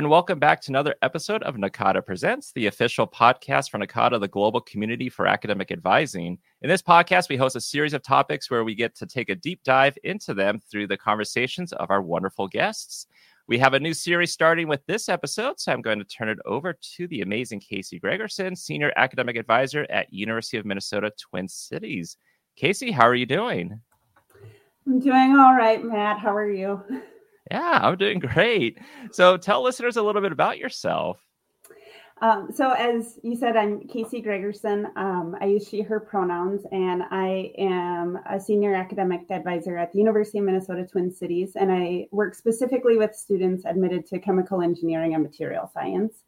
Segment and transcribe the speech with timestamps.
[0.00, 4.28] and welcome back to another episode of NACADA Presents, the official podcast for NACADA, the
[4.28, 6.38] global community for academic advising.
[6.62, 9.34] In this podcast, we host a series of topics where we get to take a
[9.34, 13.08] deep dive into them through the conversations of our wonderful guests.
[13.46, 16.38] We have a new series starting with this episode, so I'm going to turn it
[16.46, 22.16] over to the amazing Kacey Gregerson, Senior Academic Advisor at University of Minnesota Twin Cities.
[22.58, 23.78] Kacey, how are you doing?
[24.86, 26.20] I'm doing all right, Matt.
[26.20, 26.82] How are you?
[27.50, 28.78] Yeah, I'm doing great.
[29.10, 31.20] So tell listeners a little bit about yourself.
[32.22, 34.94] Um, so, as you said, I'm Kacey Gregerson.
[34.94, 39.98] Um, I use she, her pronouns, and I am a senior academic advisor at the
[39.98, 41.52] University of Minnesota Twin Cities.
[41.56, 46.24] And I work specifically with students admitted to chemical engineering and material science.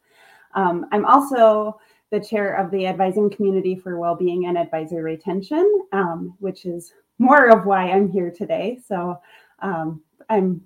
[0.55, 6.33] Um, I'm also the chair of the advising community for well-being and advisor retention, um,
[6.39, 8.79] which is more of why I'm here today.
[8.83, 9.19] So,
[9.59, 10.61] um, I'm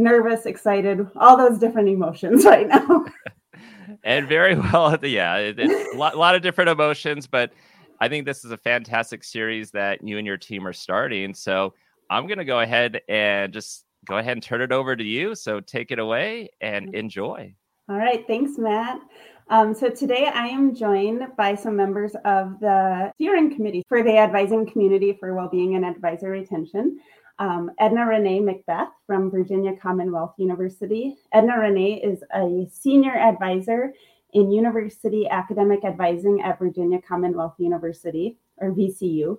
[0.00, 3.04] nervous, excited, all those different emotions right now.
[4.02, 7.52] and very well, yeah, it, it's a lot, lot of different emotions, but
[8.00, 11.34] I think this is a fantastic series that you and your team are starting.
[11.34, 11.74] So
[12.08, 15.34] I'm going to go ahead and just go ahead and turn it over to you.
[15.34, 16.96] So take it away and mm-hmm.
[16.96, 17.54] enjoy.
[17.88, 18.26] All right.
[18.26, 19.00] Thanks, Matt.
[19.48, 24.16] Um, so today I am joined by some members of the steering committee for the
[24.16, 27.00] advising community for well-being and advisor retention
[27.40, 31.16] um, Edna Renee Macbeth from Virginia Commonwealth University.
[31.32, 33.94] Edna Renee is a senior advisor
[34.34, 39.38] in University Academic Advising at Virginia Commonwealth University, or VCU.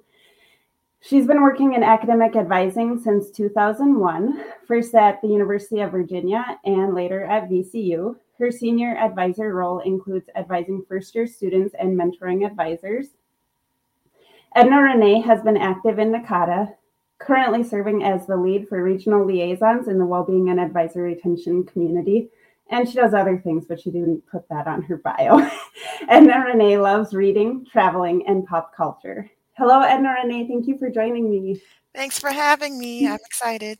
[0.99, 6.95] She's been working in academic advising since 2001, first at the University of Virginia and
[6.95, 8.15] later at VCU.
[8.39, 13.09] Her senior advisor role includes advising first year students and mentoring advisors.
[14.55, 16.73] Edna Renee has been active in NACADA
[17.25, 22.29] currently serving as the lead for regional liaisons in the Wellbeing and Advisory Retention community.
[22.69, 25.39] And she does other things, but she didn't put that on her bio.
[26.09, 29.29] Edna Renee loves reading, traveling, and pop culture.
[29.57, 30.47] Hello, Edna Renee.
[30.47, 31.61] Thank you for joining me.
[31.93, 33.05] Thanks for having me.
[33.07, 33.77] I'm excited.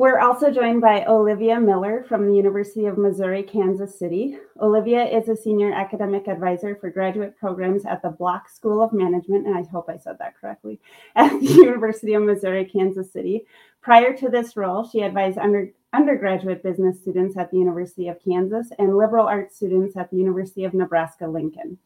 [0.00, 4.38] We're also joined by Olivia Miller from the University of Missouri Kansas City.
[4.58, 9.46] Olivia is a senior academic advisor for graduate programs at the Bloch School of Management,
[9.46, 10.80] and I hope I said that correctly,
[11.16, 13.44] at the University of Missouri Kansas City.
[13.82, 18.68] Prior to this role, she advised under, undergraduate business students at the University of Kansas
[18.78, 21.76] and liberal arts students at the University of Nebraska Lincoln.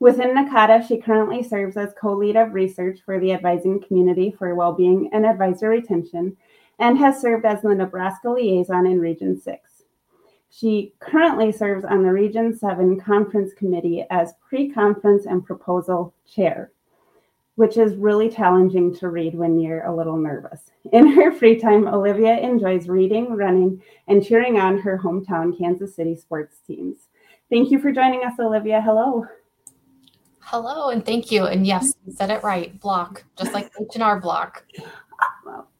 [0.00, 4.56] Within NACADA, she currently serves as co lead of research for the advising community for
[4.56, 6.36] well being and advisor retention
[6.80, 9.70] and has served as the Nebraska liaison in Region 6.
[10.48, 16.72] She currently serves on the Region 7 Conference Committee as pre conference and proposal chair,
[17.54, 20.72] which is really challenging to read when you're a little nervous.
[20.92, 26.16] In her free time, Olivia enjoys reading, running, and cheering on her hometown Kansas City
[26.16, 26.96] sports teams.
[27.48, 28.80] Thank you for joining us, Olivia.
[28.80, 29.26] Hello.
[30.40, 31.44] Hello, and thank you.
[31.46, 32.80] And yes, you said it right.
[32.80, 34.64] Block, just like H&R block.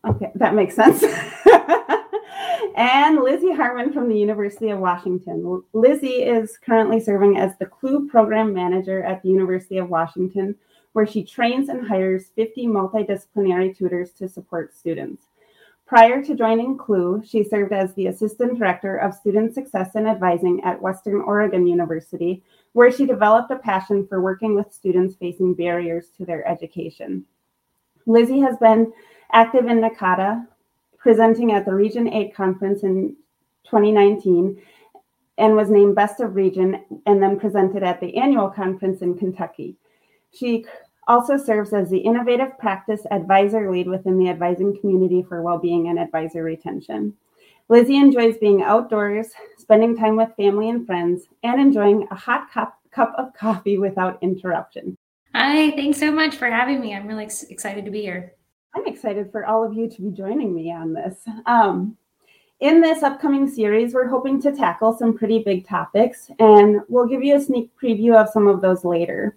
[0.06, 1.02] Okay, that makes sense.
[2.76, 5.62] and Lizzy Harman from the University of Washington.
[5.72, 10.54] Lizzy is currently serving as the CLUE program manager at the University of Washington,
[10.92, 15.24] where she trains and hires 50 multidisciplinary tutors to support students.
[15.86, 20.62] Prior to joining CLUE, she served as the assistant director of student success and advising
[20.62, 26.06] at Western Oregon University, where she developed a passion for working with students facing barriers
[26.16, 27.24] to their education.
[28.06, 28.92] Lizzy has been
[29.32, 30.46] active in NACADA,
[30.98, 33.16] presenting at the Region 8 conference in
[33.64, 34.60] 2019
[35.38, 39.76] and was named Best of Region and then presented at the annual conference in Kentucky.
[40.32, 40.66] She
[41.08, 45.98] also serves as the Innovative Practice Advisor Lead within the advising community for well-being and
[45.98, 47.14] advisor retention.
[47.68, 52.78] Lizzy enjoys being outdoors, spending time with family and friends, and enjoying a hot cup,
[52.90, 54.96] cup of coffee without interruption.
[55.34, 56.94] Hi, thanks so much for having me.
[56.94, 58.34] I'm really excited to be here.
[58.74, 61.24] I'm excited for all of you to be joining me on this.
[61.46, 61.96] Um,
[62.60, 67.22] in this upcoming series, we're hoping to tackle some pretty big topics, and we'll give
[67.22, 69.36] you a sneak preview of some of those later.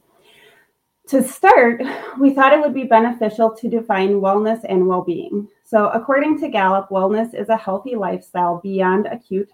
[1.08, 1.82] To start,
[2.20, 5.48] we thought it would be beneficial to define wellness and well being.
[5.64, 9.52] So, according to Gallup, wellness is a healthy lifestyle beyond acute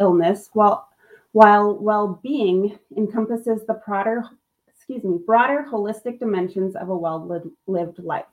[0.00, 0.88] illness, while,
[1.32, 4.24] while well being encompasses the broader,
[4.68, 8.26] excuse me, broader holistic dimensions of a well lived life.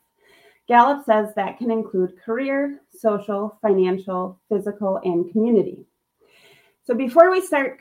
[0.68, 5.86] Gallup says that can include career, social, financial, physical, and community.
[6.84, 7.80] So before we start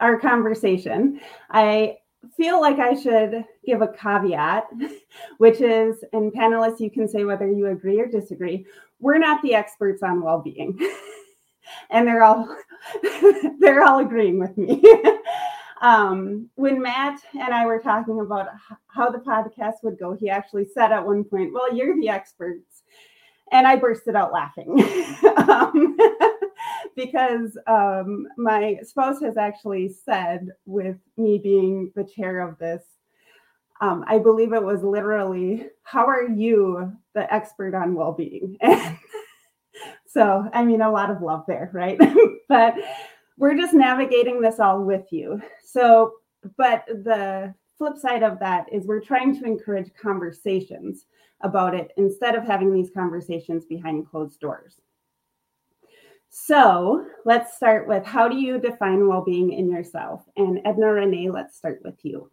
[0.00, 1.20] our conversation,
[1.50, 1.98] I
[2.36, 4.64] feel like I should give a caveat,
[5.38, 8.66] which is, and panelists, you can say whether you agree or disagree.
[8.98, 10.78] We're not the experts on well being.
[11.90, 12.56] and there are all
[13.60, 14.82] they're all agreeing with me.
[15.80, 18.48] um, when Matt and I were talking about
[18.88, 22.82] how the podcast would go, he actually said at one point, Well, you're the experts.
[23.52, 24.80] And I bursted out laughing
[25.48, 25.96] um,
[26.96, 32.84] because um, my spouse has actually said, with me being the chair of this,
[33.80, 38.56] um, I believe it was literally, How are you the expert on well being?
[40.06, 41.98] so, I mean, a lot of love there, right?
[42.48, 42.74] but
[43.40, 45.40] we're just navigating this all with you.
[45.64, 46.16] So,
[46.58, 51.06] but the flip side of that is we're trying to encourage conversations
[51.40, 54.82] about it instead of having these conversations behind closed doors.
[56.28, 60.22] So let's start with how do you define well being in yourself?
[60.36, 62.30] And Edna Renee, let's start with you.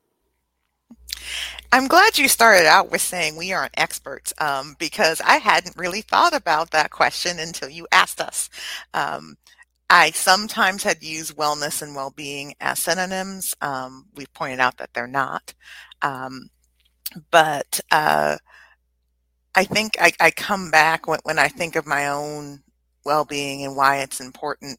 [1.71, 6.01] I'm glad you started out with saying we aren't experts um, because I hadn't really
[6.01, 8.49] thought about that question until you asked us.
[8.93, 9.37] Um,
[9.89, 13.55] I sometimes had used wellness and well being as synonyms.
[13.61, 15.53] Um, we've pointed out that they're not.
[16.01, 16.49] Um,
[17.31, 18.37] but uh,
[19.55, 22.63] I think I, I come back when, when I think of my own
[23.05, 24.77] well being and why it's important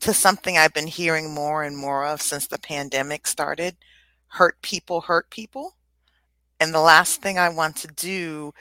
[0.00, 3.76] to something I've been hearing more and more of since the pandemic started
[4.30, 5.76] hurt people hurt people.
[6.60, 8.52] And the last thing I want to do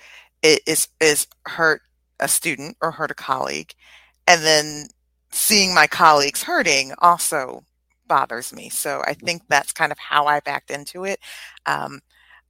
[0.41, 1.81] is, is hurt
[2.19, 3.73] a student or hurt a colleague.
[4.27, 4.87] And then
[5.31, 7.63] seeing my colleagues hurting also
[8.07, 8.69] bothers me.
[8.69, 11.19] So I think that's kind of how I backed into it.
[11.65, 11.99] Um,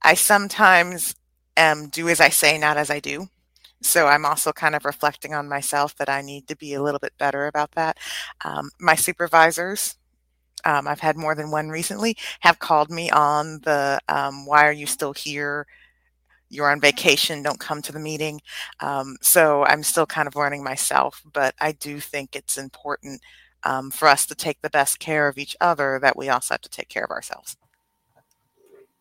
[0.02, 1.14] I sometimes
[1.56, 3.28] um, do as I say, not as I do.
[3.82, 7.00] So I'm also kind of reflecting on myself that I need to be a little
[7.00, 7.98] bit better about that.
[8.44, 9.96] Um, my supervisors,
[10.64, 14.72] um, I've had more than one recently, have called me on the um, why are
[14.72, 15.66] you still here?
[16.50, 18.40] You're on vacation, don't come to the meeting.
[18.80, 23.22] Um, so I'm still kind of learning myself, but I do think it's important
[23.64, 26.60] um, for us to take the best care of each other that we also have
[26.62, 27.56] to take care of ourselves.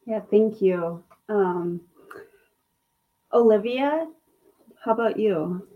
[0.05, 1.03] Yeah, thank you.
[1.27, 1.81] Um,
[3.33, 4.07] Olivia,
[4.83, 5.67] how about you?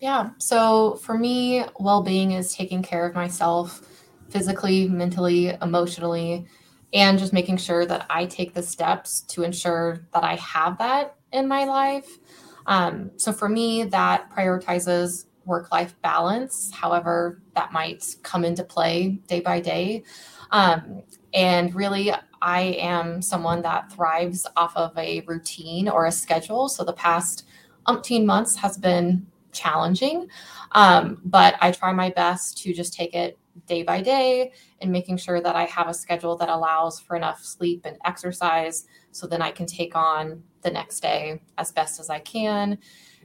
[0.00, 0.30] Yeah.
[0.38, 3.80] So for me, well being is taking care of myself
[4.28, 6.46] physically, mentally, emotionally,
[6.92, 11.16] and just making sure that I take the steps to ensure that I have that
[11.32, 12.18] in my life.
[12.66, 19.20] Um, so for me, that prioritizes work life balance, however, that might come into play
[19.28, 20.02] day by day.
[20.50, 21.02] Um,
[21.32, 22.12] and really,
[22.42, 26.68] I am someone that thrives off of a routine or a schedule.
[26.68, 27.46] So the past
[27.86, 30.28] umpteen months has been challenging,
[30.72, 35.16] um, but I try my best to just take it day by day and making
[35.16, 39.42] sure that I have a schedule that allows for enough sleep and exercise so then
[39.42, 42.78] I can take on the next day as best as I can.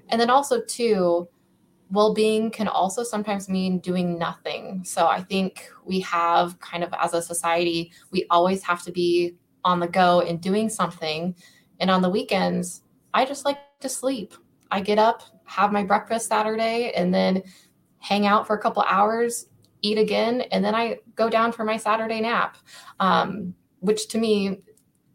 [0.10, 1.28] And then also, too,
[1.92, 4.84] well being can also sometimes mean doing nothing.
[4.86, 9.36] So I think we have kind of as a society, we always have to be
[9.64, 11.36] on the go and doing something.
[11.80, 12.84] And on the weekends,
[13.14, 14.34] I just like to sleep.
[14.72, 17.44] I get up, have my breakfast Saturday, and then
[18.00, 19.48] hang out for a couple hours,
[19.82, 22.58] eat again, and then I go down for my Saturday nap,
[23.00, 24.62] um, which to me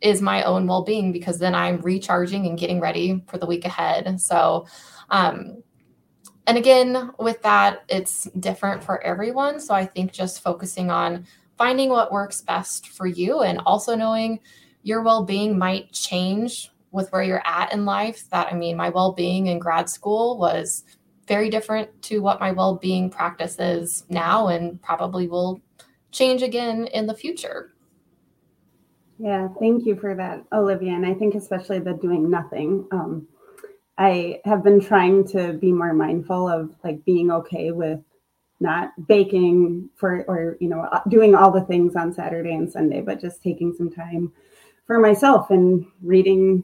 [0.00, 3.64] is my own well being because then I'm recharging and getting ready for the week
[3.64, 4.20] ahead.
[4.20, 4.66] So,
[5.10, 5.62] um,
[6.46, 9.58] and again, with that, it's different for everyone.
[9.58, 14.40] So I think just focusing on finding what works best for you and also knowing
[14.82, 18.28] your well being might change with where you're at in life.
[18.30, 20.84] That, I mean, my well being in grad school was
[21.26, 25.60] very different to what my well being practice is now and probably will
[26.12, 27.72] change again in the future.
[29.18, 30.92] Yeah, thank you for that, Olivia.
[30.92, 32.86] And I think especially the doing nothing.
[32.92, 33.26] Um,
[33.98, 38.00] I have been trying to be more mindful of like being okay with
[38.60, 43.00] not baking for or you know uh, doing all the things on Saturday and Sunday,
[43.00, 44.32] but just taking some time
[44.86, 46.62] for myself and reading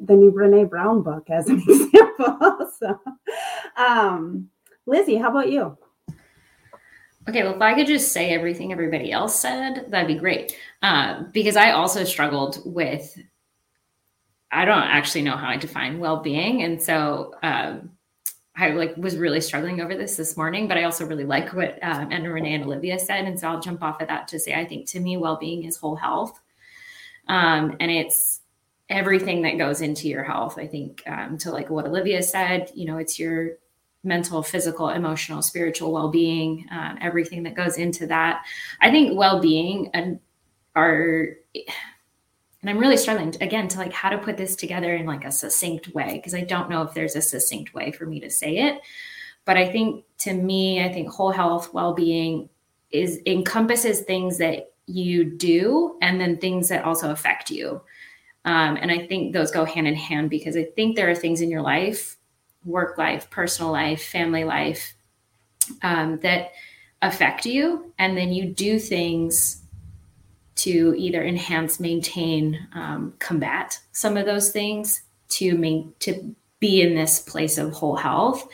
[0.00, 2.70] the new Brene Brown book as an example.
[2.78, 3.00] so,
[3.76, 4.48] um,
[4.86, 5.76] Lizzy, how about you?
[7.28, 10.56] Okay, well, if I could just say everything everybody else said, that'd be great.
[10.80, 13.18] Uh, because I also struggled with
[14.52, 17.90] I don't actually know how I define well-being, and so um,
[18.56, 20.68] I like was really struggling over this this morning.
[20.68, 23.60] But I also really like what um, Anna Renee and Olivia said, and so I'll
[23.60, 26.40] jump off of that to say I think to me well-being is whole health,
[27.26, 28.40] um, and it's
[28.88, 30.58] everything that goes into your health.
[30.58, 33.58] I think um, to like what Olivia said, you know, it's your
[34.06, 38.44] mental, physical, emotional, spiritual well-being, um, everything that goes into that.
[38.80, 40.20] I think well-being and
[40.74, 45.24] are and i'm really struggling again to like how to put this together in like
[45.24, 48.28] a succinct way because i don't know if there's a succinct way for me to
[48.28, 48.82] say it
[49.46, 52.46] but i think to me i think whole health well-being
[52.90, 57.80] is encompasses things that you do and then things that also affect you.
[58.44, 61.40] Um, and I think those go hand in hand because I think there are things
[61.40, 62.15] in your life,
[62.66, 64.94] work life, personal life, family life,
[65.82, 66.52] um, that
[67.02, 67.92] affect you.
[67.98, 69.62] And then you do things
[70.56, 77.20] to either enhance, maintain, um, combat some of those things to to be in this
[77.20, 78.48] place of whole health.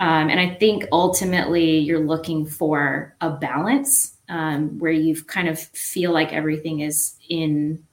[0.00, 5.58] Um, and I think ultimately you're looking for a balance um, where you kind of
[5.58, 7.84] feel like everything is in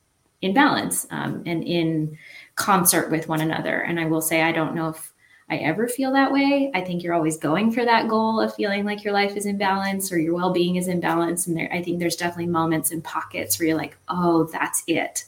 [0.41, 2.17] in balance um, and in
[2.55, 3.81] concert with one another.
[3.81, 5.10] And I will say, I don't know if
[5.51, 6.72] I ever feel that way.
[6.74, 9.58] I think you're always going for that goal of feeling like your life is in
[9.58, 11.46] balance or your well being is in balance.
[11.46, 15.25] And there, I think there's definitely moments and pockets where you're like, oh, that's it.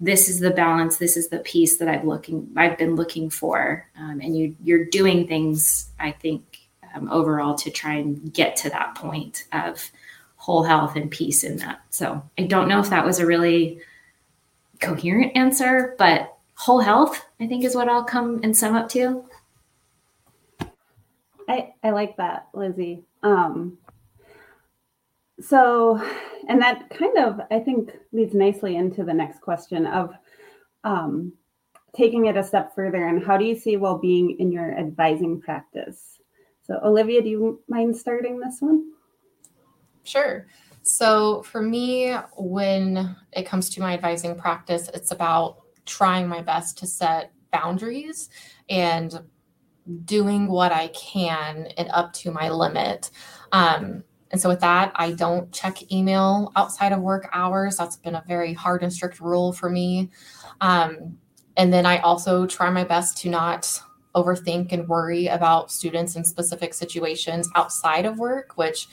[0.00, 0.98] This is the balance.
[0.98, 3.88] This is the piece that i've looking i've been looking for.
[3.98, 6.58] Um, and you you're doing things i think
[6.94, 9.90] um, overall to try and get to that point of
[10.36, 11.80] whole health and peace in that.
[11.88, 13.80] So i don't know if that was a really
[14.80, 19.24] coherent answer but whole health i think is what i'll come and sum up to
[21.48, 23.04] i i like that lizzy.
[23.22, 23.78] Um
[25.40, 26.00] so
[26.48, 30.14] and that kind of i think leads nicely into the next question of
[30.84, 31.32] um,
[31.96, 36.18] taking it a step further and how do you see well-being in your advising practice?
[36.62, 38.92] So olivia do you mind starting this one?
[40.04, 40.46] Sure.
[40.82, 46.78] So for me when it comes to my advising practice it's about trying my best
[46.78, 48.28] to set boundaries
[48.68, 49.20] and
[50.04, 53.10] doing what i can and up to my limit
[53.52, 54.02] um,
[54.34, 57.76] and so, with that, I don't check email outside of work hours.
[57.76, 60.10] That's been a very hard and strict rule for me.
[60.60, 61.18] Um,
[61.56, 63.80] and then I also try my best to not
[64.16, 68.88] overthink and worry about students in specific situations outside of work, which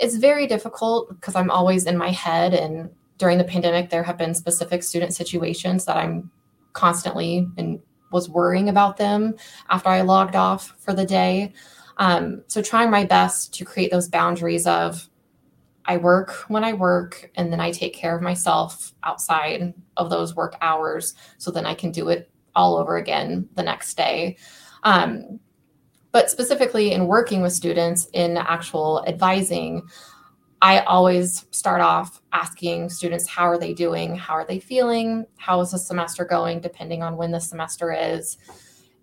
[0.00, 2.52] is very difficult because I'm always in my head.
[2.52, 6.32] And during the pandemic, there have been specific student situations that I'm
[6.72, 7.78] constantly and
[8.14, 9.34] was worrying about them
[9.68, 11.52] after I logged off for the day.
[11.98, 15.10] Um, so trying my best to create those boundaries of
[15.84, 20.34] I work when I work and then I take care of myself outside of those
[20.34, 24.38] work hours so then I can do it all over again the next day.
[24.84, 25.40] Um,
[26.12, 29.82] but specifically in working with students in actual advising,
[30.64, 34.16] I always start off asking students how are they doing?
[34.16, 35.26] How are they feeling?
[35.36, 38.38] How is the semester going, depending on when the semester is?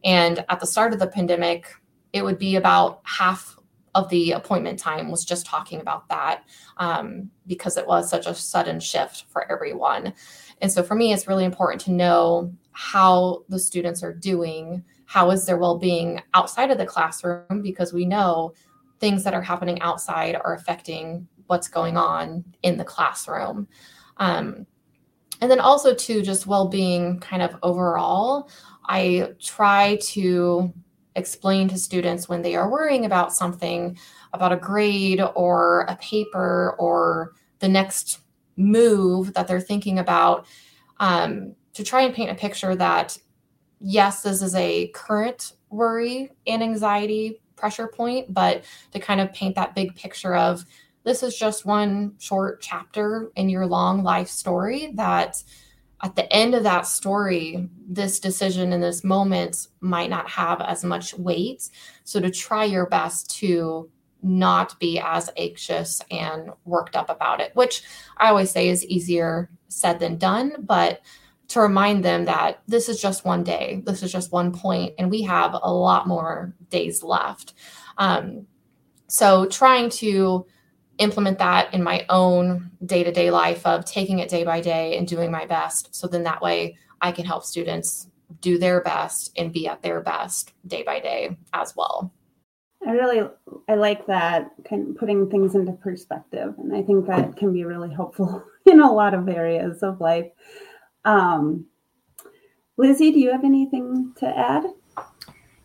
[0.03, 1.71] And at the start of the pandemic,
[2.13, 3.59] it would be about half
[3.93, 6.45] of the appointment time was just talking about that
[6.77, 10.15] um, because it was such a sudden shift for everyone.
[10.63, 15.29] And so for me, it's really important to know how the students are doing, how
[15.29, 18.55] is their well being outside of the classroom, because we know
[18.99, 23.67] things that are happening outside are affecting what's going on in the classroom.
[24.17, 24.65] Um,
[25.41, 28.49] and then also, to just well being kind of overall,
[28.85, 30.73] I try to
[31.17, 33.97] explain to students when they are worrying about something,
[34.31, 38.19] about a grade or a paper or the next
[38.55, 40.45] move that they're thinking about,
[41.01, 43.17] um, to try and paint a picture that,
[43.81, 49.55] yes, this is a current worry and anxiety pressure point, but to kind of paint
[49.55, 50.63] that big picture of
[51.03, 55.43] this is just one short chapter in your long life story that
[56.03, 60.83] at the end of that story, this decision in this moment might not have as
[60.83, 61.69] much weight.
[62.03, 63.89] So to try your best to
[64.23, 67.83] not be as anxious and worked up about it, which
[68.17, 71.01] I always say is easier said than done, but
[71.49, 75.11] to remind them that this is just one day, this is just one point, and
[75.11, 77.53] we have a lot more days left.
[77.97, 78.47] Um,
[79.07, 80.45] so trying to
[80.97, 84.97] implement that in my own day to day life of taking it day by day
[84.97, 85.93] and doing my best.
[85.95, 88.07] So then that way I can help students
[88.39, 92.11] do their best and be at their best day by day as well.
[92.85, 93.29] I really
[93.69, 97.63] I like that kind of putting things into perspective, and I think that can be
[97.63, 100.31] really helpful in a lot of areas of life.
[101.05, 101.65] Um,
[102.77, 104.65] Lizzy, do you have anything to add?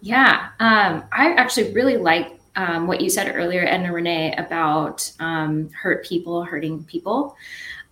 [0.00, 5.70] Yeah, um, I actually really like um, what you said earlier, Edna Renee, about um,
[5.70, 7.36] hurt people hurting people.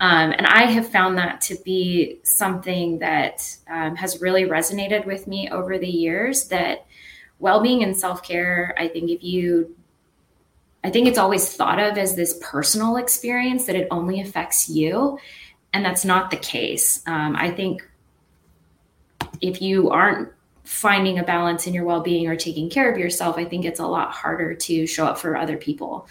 [0.00, 5.26] Um, and I have found that to be something that um, has really resonated with
[5.26, 6.86] me over the years that
[7.38, 9.76] well being and self care, I think if you
[10.82, 15.18] I think it's always thought of as this personal experience that it only affects you.
[15.72, 17.02] And that's not the case.
[17.06, 17.88] Um, I think
[19.40, 20.30] if you aren't
[20.64, 23.86] finding a balance in your well-being or taking care of yourself i think it's a
[23.86, 26.06] lot harder to show up for other people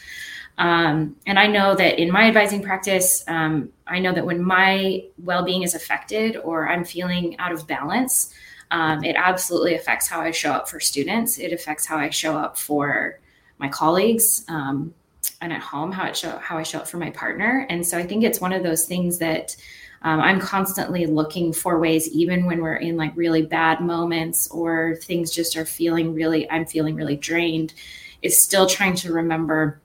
[0.58, 5.04] Um, and I know that in my advising practice, um, I know that when my
[5.18, 8.34] well being is affected or I'm feeling out of balance,
[8.70, 11.40] um, it absolutely affects how I show up for students.
[11.40, 13.20] It affects how I show up for
[13.58, 14.94] my colleagues um,
[15.42, 17.66] and at home, how it show how I show up for my partner.
[17.70, 19.56] And so I think it's one of those things that
[20.04, 24.98] um, I'm constantly looking for ways, even when we're in like really bad moments or
[24.98, 27.74] things just are feeling really, I'm feeling really drained,
[28.22, 29.80] is still trying to remember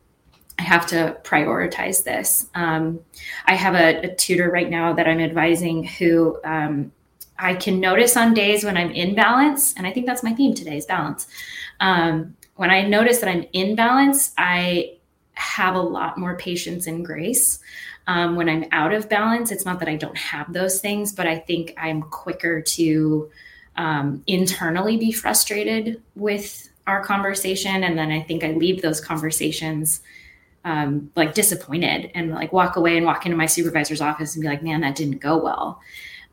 [0.58, 2.48] I have to prioritize this.
[2.54, 3.00] Um,
[3.46, 6.90] I have a, a, tutor right now that I'm advising who um,
[7.38, 10.54] I can notice on days when I'm in balance, and I think that's my theme
[10.54, 11.28] today is balance.
[11.78, 14.96] Um, when I notice that I'm in balance, I
[15.34, 17.60] have a lot more patience and grace.
[18.08, 21.26] Um, when I'm out of balance, it's not that I don't have those things, but
[21.26, 23.30] I think I'm quicker to
[23.76, 27.84] um, internally be frustrated with our conversation.
[27.84, 30.00] And then I think I leave those conversations
[30.64, 34.48] um, like disappointed and like walk away and walk into my supervisor's office and be
[34.48, 35.80] like, man, that didn't go well.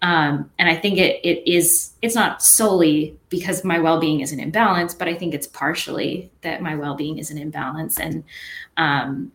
[0.01, 4.31] Um, and I think it it is it's not solely because my well being is
[4.31, 7.99] an imbalance, but I think it's partially that my well being is an imbalance.
[7.99, 8.23] And
[8.77, 9.31] um,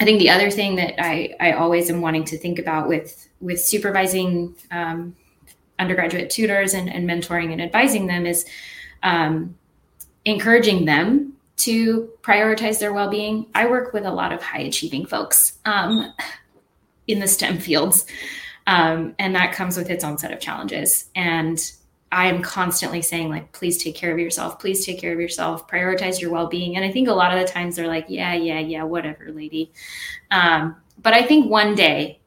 [0.00, 3.28] I think the other thing that I I always am wanting to think about with
[3.40, 5.16] with supervising um,
[5.78, 8.44] undergraduate tutors and, and mentoring and advising them is
[9.02, 9.56] um,
[10.24, 13.46] encouraging them to prioritize their well-being.
[13.54, 16.12] I work with a lot of high achieving folks um,
[17.06, 18.06] in the STEM fields,
[18.66, 21.10] um, and that comes with its own set of challenges.
[21.14, 21.58] And
[22.12, 24.60] I am constantly saying, like, please take care of yourself.
[24.60, 25.66] Please take care of yourself.
[25.66, 26.76] Prioritize your well-being.
[26.76, 29.72] And I think a lot of the times they're like, yeah, yeah, yeah, whatever, lady.
[30.30, 32.20] Um, but I think one day,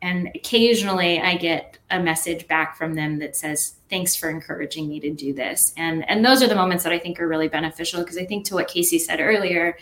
[0.00, 5.00] and occasionally I get a message back from them that says, thanks for encouraging me
[5.00, 5.74] to do this.
[5.76, 8.44] And, and those are the moments that I think are really beneficial because I think
[8.46, 9.76] to what Kacey said earlier,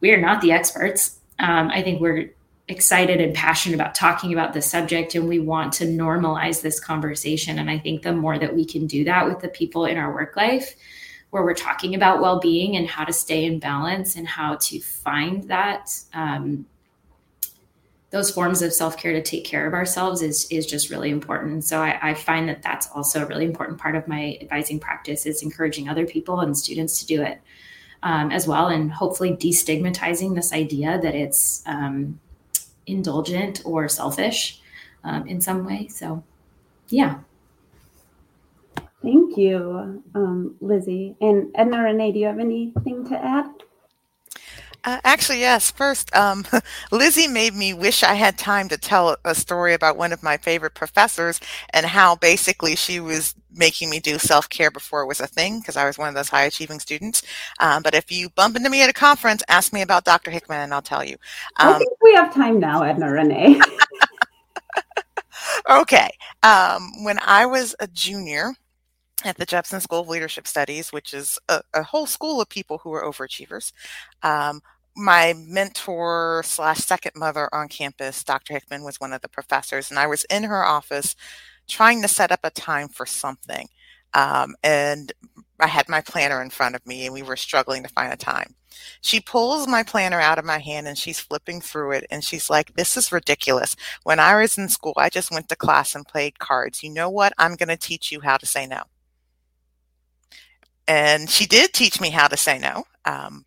[0.00, 1.18] we are not the experts.
[1.38, 2.30] Um, I think we're
[2.68, 7.58] excited and passionate about talking about the subject and we want to normalize this conversation.
[7.58, 10.12] And I think the more that we can do that with the people in our
[10.12, 10.74] work life,
[11.30, 15.44] where we're talking about well-being and how to stay in balance and how to find
[15.48, 16.66] that um,
[18.10, 21.80] those forms of self-care to take care of ourselves is is just really important so
[21.80, 25.42] I, I, find that that's also a really important part of my advising practice is
[25.42, 27.40] encouraging other people and students to do it
[28.02, 32.20] um, as well and hopefully destigmatizing this idea that it's um,
[32.86, 34.60] indulgent or selfish
[35.04, 35.88] um, in some way.
[35.88, 36.22] So
[36.88, 37.20] yeah.
[39.02, 41.16] Thank you um, lizzy.
[41.20, 43.50] And edna renee do you have anything to add
[44.84, 45.70] uh, actually, yes.
[45.70, 46.44] First, um,
[46.92, 50.36] Lizzy made me wish I had time to tell a story about one of my
[50.36, 51.40] favorite professors
[51.70, 55.60] and how basically she was making me do self care before it was a thing
[55.60, 57.22] because I was one of those high achieving students.
[57.60, 60.30] Um, but if you bump into me at a conference, ask me about Dr.
[60.30, 61.16] Hickman and I'll tell you.
[61.60, 63.60] Um, I think we have time now, Edna Renee.
[65.70, 66.10] okay.
[66.42, 68.54] Um, when I was a junior,
[69.24, 72.78] at the Jepson School of Leadership Studies, which is a, a whole school of people
[72.78, 73.72] who are overachievers.
[74.22, 74.60] Um,
[74.96, 78.54] my mentor slash second mother on campus, Dr.
[78.54, 81.16] Hickman, was one of the professors, and I was in her office
[81.68, 83.68] trying to set up a time for something.
[84.14, 85.12] Um, and
[85.60, 88.16] I had my planner in front of me, and we were struggling to find a
[88.16, 88.54] time.
[89.00, 92.50] She pulls my planner out of my hand and she's flipping through it, and she's
[92.50, 93.76] like, This is ridiculous.
[94.02, 96.82] When I was in school, I just went to class and played cards.
[96.82, 97.32] You know what?
[97.38, 98.82] I'm going to teach you how to say no
[100.88, 102.84] and she did teach me how to say no.
[103.04, 103.44] Um,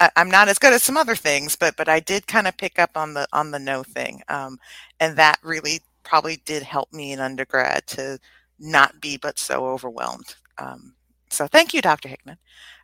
[0.00, 2.56] I, am not as good as some other things, but but I did kind of
[2.56, 4.58] pick up on the on the no thing, um,
[5.00, 8.18] and that really probably did help me in undergrad to
[8.58, 10.34] not be but so overwhelmed.
[10.58, 10.94] Um,
[11.30, 12.08] so thank you, Dr.
[12.08, 12.38] Hickman.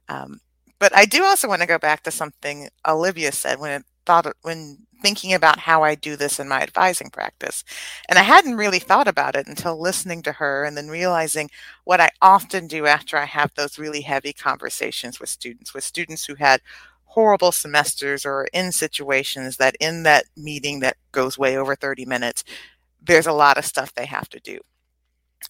[0.08, 0.40] Um,
[0.78, 4.32] but I do also want to go back to something Olivia said when it thought
[4.42, 7.64] when thinking about how I do this in my advising practice.
[8.08, 11.50] And I hadn't really thought about it until listening to her and then realizing
[11.84, 16.24] what I often do after I have those really heavy conversations with students, with students
[16.24, 16.60] who had
[17.04, 22.44] horrible semesters or in situations that in that meeting that goes way over 30 minutes,
[23.02, 24.58] there's a lot of stuff they have to do.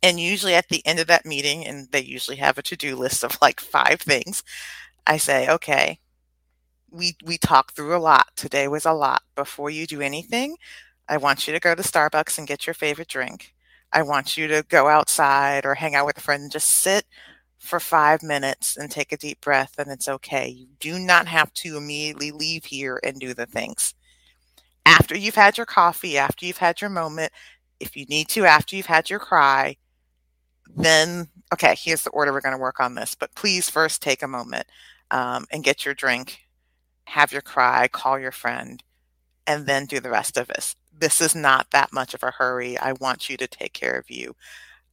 [0.03, 2.97] And usually at the end of that meeting, and they usually have a to do
[2.97, 4.43] list of like five things,
[5.07, 5.99] I say, okay,
[6.91, 8.29] we we talked through a lot.
[8.37, 9.23] Today was a lot.
[9.35, 10.57] Before you do anything,
[11.09, 13.55] I want you to go to Starbucks and get your favorite drink.
[13.93, 17.05] I want you to go outside or hang out with a friend and just sit
[17.59, 20.49] for five minutes and take a deep breath, and it's okay.
[20.49, 23.95] You do not have to immediately leave here and do the things.
[24.87, 27.33] After you've had your coffee, after you've had your moment,
[27.81, 29.77] if you need to, after you've had your cry,
[30.75, 33.15] then, okay, here's the order we're going to work on this.
[33.15, 34.67] But please first take a moment
[35.11, 36.41] um, and get your drink
[37.11, 38.83] have your cry, call your friend,
[39.47, 40.77] and then do the rest of this.
[40.97, 42.79] This is not that much of a hurry.
[42.79, 44.35] I want you to take care of you.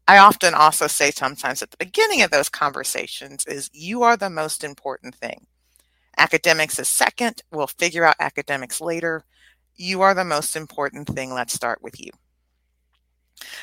[0.07, 4.29] I often also say sometimes at the beginning of those conversations is you are the
[4.29, 5.45] most important thing.
[6.17, 7.43] Academics is second.
[7.51, 9.23] We'll figure out academics later.
[9.75, 11.33] You are the most important thing.
[11.33, 12.09] Let's start with you.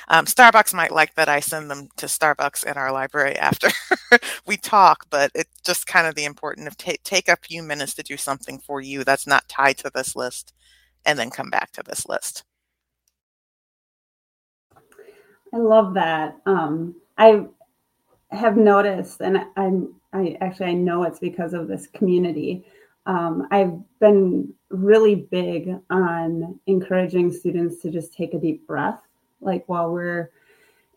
[0.09, 3.69] Um, Starbucks might like that I send them to Starbucks in our library after
[4.47, 7.95] we talk, but it's just kind of the important of t- take a few minutes
[7.95, 10.53] to do something for you that's not tied to this list
[11.05, 12.45] and then come back to this list.
[15.53, 16.37] I love that.
[16.47, 17.47] Um, I
[18.31, 22.67] have noticed, and I'm I actually I know it's because of this community.
[23.07, 29.01] Um, I've been really big on encouraging students to just take a deep breath,
[29.45, 30.31] like while we're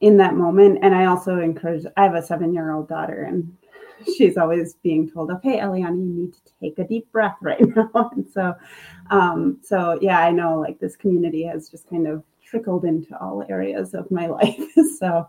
[0.02, 0.80] in that moment.
[0.82, 1.86] And I also encourage.
[1.96, 3.56] I have a seven-year-old daughter, and
[4.18, 8.12] she's always being told, "Okay, Eliana, you need to take a deep breath right now."
[8.16, 8.56] and so,
[9.10, 13.44] um, so yeah, I know like this community has just kind of trickled into all
[13.50, 14.62] areas of my life.
[15.00, 15.28] so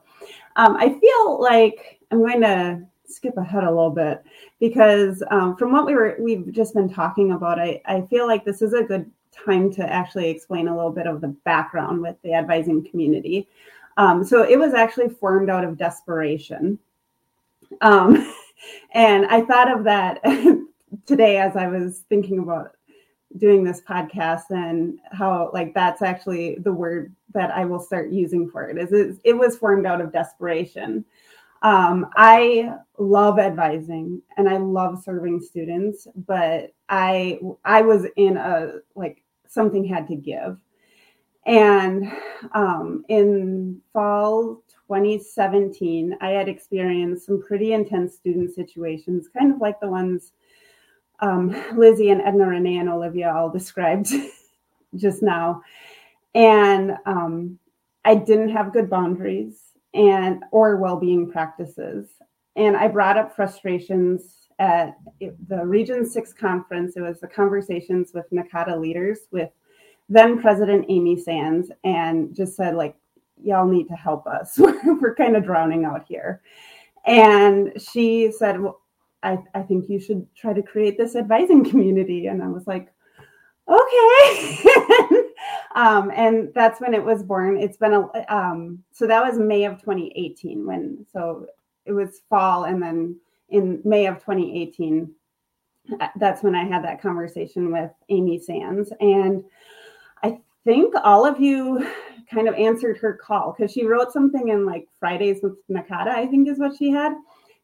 [0.57, 4.23] um, I feel like I'm going to skip ahead a little bit
[4.61, 8.45] because um, from what we were we've just been talking about, I, I feel like
[8.45, 9.11] this is a good
[9.45, 13.49] time to actually explain a little bit of the background with the advising community.
[13.97, 16.79] Um, so it was actually formed out of desperation.
[17.81, 18.33] Um,
[18.93, 20.23] and I thought of that
[21.07, 22.77] today as I was thinking about
[23.37, 28.49] doing this podcast and how like that's actually the word that I will start using
[28.49, 31.05] for it is it, it was formed out of desperation.
[31.63, 38.77] Um, I love advising and I love serving students, but I I was in a
[38.95, 40.59] like something had to give.
[41.47, 42.13] And
[42.53, 49.81] um, in fall 2017, I had experienced some pretty intense student situations, kind of like
[49.81, 50.33] the ones
[51.21, 54.13] um, Lizzy and Edna Renee and Olivia all described
[54.97, 55.63] just now.
[56.35, 57.59] And um,
[58.05, 59.61] I didn't have good boundaries
[59.95, 62.09] and or well-being practices.
[62.57, 66.97] And I brought up frustrations at the Region 6 conference.
[66.97, 69.51] It was the conversations with NACADA leaders with
[70.09, 72.97] then President Amy Sands and just said like,
[73.43, 74.59] y'all need to help us.
[74.85, 76.43] We're kind of drowning out here.
[77.07, 78.81] And she said, well,
[79.23, 82.27] I, I think you should try to create this advising community.
[82.27, 82.93] And I was like,
[83.69, 84.63] okay.
[85.75, 87.57] um, and that's when it was born.
[87.57, 91.47] It's been a, um, so that was May of 2018 when, so
[91.85, 92.65] it was fall.
[92.65, 93.17] And then
[93.49, 95.13] in May of 2018,
[96.01, 98.93] uh, that's when I had that conversation with Amy Sands.
[99.01, 99.45] And
[100.23, 101.89] I think all of you
[102.31, 106.27] kind of answered her call because she wrote something in like Fridays with NACADA, I
[106.27, 107.15] think is what she had.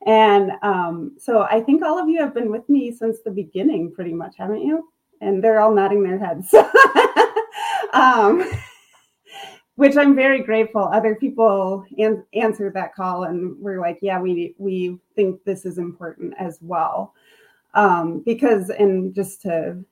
[0.07, 3.93] And um, so I think all of you have been with me since the beginning,
[3.93, 4.89] pretty much, haven't you?
[5.21, 6.53] And they're all nodding their heads.
[7.93, 8.45] um,
[9.77, 10.83] which I'm very grateful.
[10.83, 15.79] Other people an- answered that call and were like, "Yeah, we we think this is
[15.79, 17.15] important as well,"
[17.75, 19.85] um, because and just to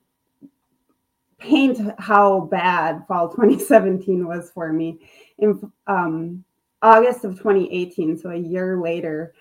[1.37, 4.99] paint how bad fall 2017 was for me
[5.39, 6.43] in um,
[6.81, 9.33] August of 2018, so a year later,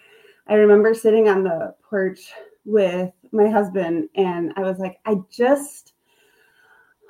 [0.49, 2.33] I remember sitting on the porch
[2.65, 5.92] with my husband and I was like, I just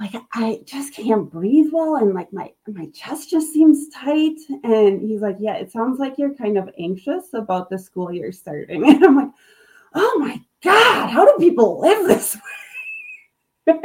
[0.00, 4.38] like I just can't breathe well and like my my chest just seems tight.
[4.64, 8.33] And he's like yeah it sounds like you're kind of anxious about the school year
[8.33, 8.85] starting.
[8.88, 9.31] And I'm like
[9.94, 12.37] oh my god how do people live this
[13.66, 13.83] way?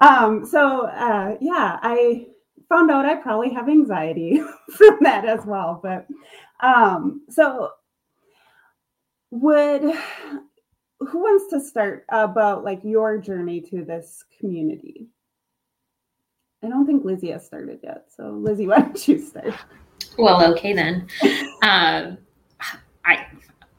[0.00, 2.26] Um so uh yeah I
[2.68, 4.40] found out I probably have anxiety
[4.76, 6.06] from that as well but
[6.60, 7.70] um so
[9.30, 9.82] would
[11.06, 15.08] who wants to start about like your journey to this community?
[16.64, 18.06] I don't think Lizzy has started yet.
[18.14, 19.54] So Lizzy, why don't you start?
[20.18, 21.08] Well, okay then.
[21.62, 22.18] um,
[23.04, 23.26] I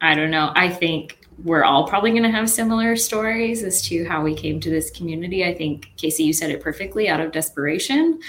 [0.01, 0.51] I don't know.
[0.55, 4.59] I think we're all probably going to have similar stories as to how we came
[4.59, 5.45] to this community.
[5.45, 7.09] I think Kacey, you said it perfectly.
[7.09, 8.19] Out of desperation,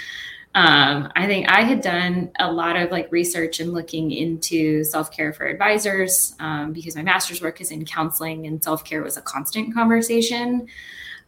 [0.55, 5.11] um, I think I had done a lot of like research and looking into self
[5.11, 9.15] care for advisors um, because my master's work is in counseling and self care was
[9.15, 10.67] a constant conversation.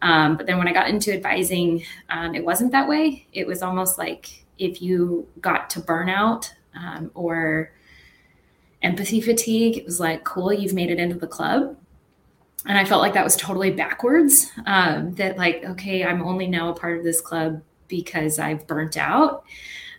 [0.02, 3.28] Um, but then when I got into advising, um, it wasn't that way.
[3.32, 7.72] It was almost like if you got to burnout um, or
[8.82, 11.78] empathy fatigue, it was like, cool, you've made it into the club
[12.66, 14.52] and I felt like that was totally backwards.
[14.66, 18.98] Um, that like, okay, I'm only now a part of this club because I've burnt
[18.98, 19.44] out.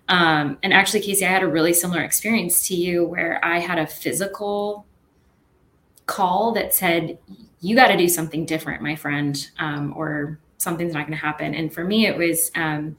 [0.09, 3.79] Um, and actually, Kacey, I had a really similar experience to you where I had
[3.79, 4.85] a physical
[6.07, 7.19] call that said,
[7.61, 11.55] "You got to do something different, my friend," um, or something's not going to happen.
[11.55, 12.97] And for me, it was um,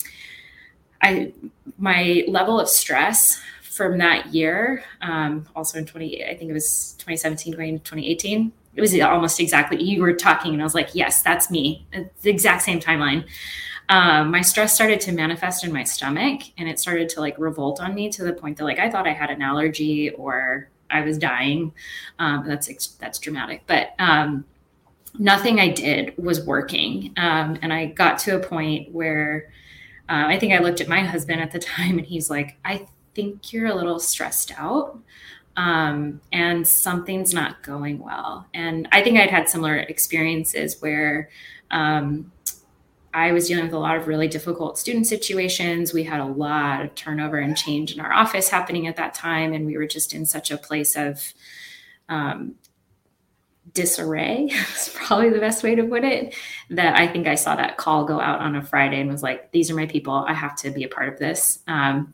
[1.02, 1.34] I
[1.78, 3.42] my level of stress
[3.74, 8.52] from that year, um, also in 20, I think it was 2017 going into 2018.
[8.76, 11.86] It was almost exactly, you were talking and I was like, yes, that's me.
[11.92, 13.26] It's the exact same timeline.
[13.90, 17.82] Um, my stress started to manifest in my stomach and it started to like revolt
[17.82, 21.02] on me to the point that like I thought I had an allergy or I
[21.02, 21.74] was dying.
[22.20, 24.46] Um, that's, that's dramatic, but, um,
[25.20, 27.14] nothing I did was working.
[27.18, 29.52] Um, and I got to a point where,
[30.10, 32.88] uh, I think I looked at my husband at the time and he's like, I
[33.16, 35.00] think you're a little stressed out
[35.56, 38.48] um, and something's not going well.
[38.54, 41.30] And I think I'd had similar experiences where
[41.72, 42.32] um,
[43.14, 45.94] I was dealing with a lot of really difficult student situations.
[45.94, 49.54] We had a lot of turnover and change in our office happening at that time.
[49.54, 51.34] And we were just in such a place of
[52.10, 52.56] um,
[53.74, 54.46] disarray,
[54.76, 56.36] is probably the best way to put it.
[56.70, 59.52] That I think I saw that call go out on a Friday and was like,
[59.52, 60.26] these are my people.
[60.28, 61.60] I have to be a part of this.
[61.68, 62.14] Um,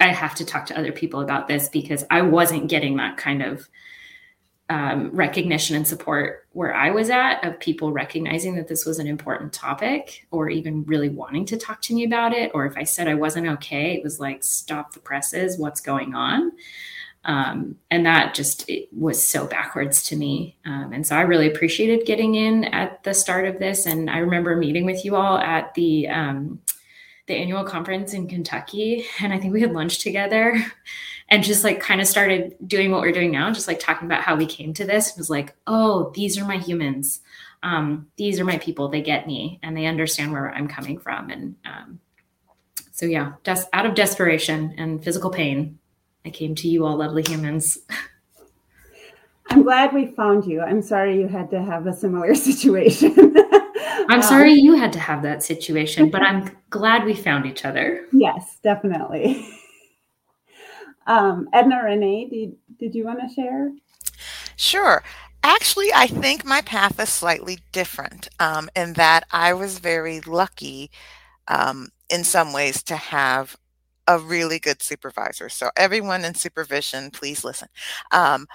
[0.00, 3.42] I have to talk to other people about this because I wasn't getting that kind
[3.42, 3.68] of
[4.72, 9.06] um, recognition and support where I was at of people recognizing that this was an
[9.06, 12.50] important topic or even really wanting to talk to me about it.
[12.54, 16.14] Or if I said I wasn't okay, it was like, stop the presses, what's going
[16.14, 16.52] on?
[17.26, 20.56] Um, and that just was so backwards to me.
[20.64, 23.84] Um, and so I really appreciated getting in at the start of this.
[23.84, 26.62] And I remember meeting with you all at the um,
[27.26, 29.04] the annual conference in Kentucky.
[29.20, 30.56] And I think we had lunch together
[31.32, 34.20] and just like kind of started doing what we're doing now, just like talking about
[34.20, 35.12] how we came to this.
[35.12, 37.20] It was like, oh, these are my humans.
[37.62, 38.88] Um, these are my people.
[38.88, 41.30] They get me and they understand where I'm coming from.
[41.30, 42.00] And um,
[42.90, 45.78] so, yeah, just out of desperation and physical pain,
[46.26, 47.78] I came to you all lovely humans.
[49.48, 50.60] I'm glad we found you.
[50.60, 53.34] I'm sorry you had to have a similar situation.
[54.10, 57.64] I'm um, sorry you had to have that situation, but I'm glad we found each
[57.64, 58.06] other.
[58.12, 59.48] Yes, definitely.
[61.12, 63.70] Um, Edna Renee, did, did you want to share?
[64.56, 65.02] Sure.
[65.42, 70.90] Actually, I think my path is slightly different um, in that I was very lucky
[71.48, 73.56] um, in some ways to have
[74.08, 75.50] a really good supervisor.
[75.50, 77.68] So, everyone in supervision, please listen.
[78.10, 78.46] Um,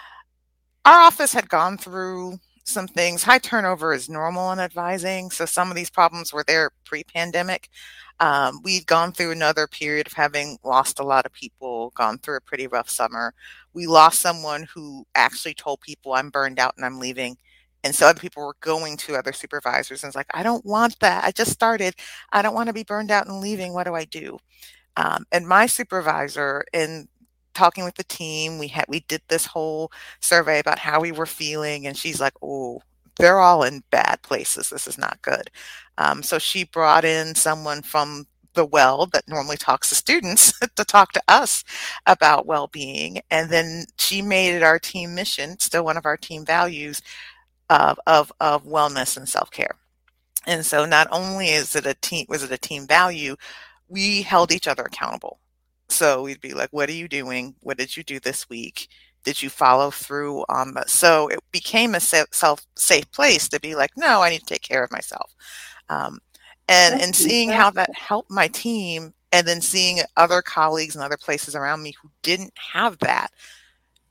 [0.83, 3.23] our office had gone through some things.
[3.23, 5.31] High turnover is normal in advising.
[5.31, 7.69] So some of these problems were there pre pandemic.
[8.19, 12.37] Um, we'd gone through another period of having lost a lot of people, gone through
[12.37, 13.33] a pretty rough summer.
[13.73, 17.37] We lost someone who actually told people, I'm burned out and I'm leaving.
[17.83, 20.99] And so other people were going to other supervisors and it's like, I don't want
[20.99, 21.23] that.
[21.23, 21.95] I just started.
[22.31, 23.73] I don't want to be burned out and leaving.
[23.73, 24.39] What do I do?
[24.97, 27.07] Um, and my supervisor in
[27.57, 28.59] talking with the team.
[28.59, 29.91] We had we did this whole
[30.21, 32.81] survey about how we were feeling, and she's like, "Oh,
[33.19, 34.69] they're all in bad places.
[34.69, 35.49] This is not good."
[35.97, 40.85] Um, so she brought in someone from the well that normally talks to students to
[40.85, 41.63] talk to us
[42.07, 46.45] about well-being, and then she made it our team mission, still one of our team
[46.45, 47.01] values,
[47.69, 49.75] of of, of wellness and self-care.
[50.47, 53.35] And so not only is it a team was it a team value,
[53.89, 55.39] we held each other accountable.
[55.89, 57.55] So we'd be like, what are you doing?
[57.61, 58.89] What did you do this week?
[59.23, 60.83] Did you follow through on the?
[60.87, 64.61] So it became a self safe place to be like, no, I need to take
[64.61, 65.33] care of myself.
[65.89, 66.19] Um,
[66.67, 71.17] and and seeing how that helped my team, and then seeing other colleagues and other
[71.17, 73.31] places around me who didn't have that,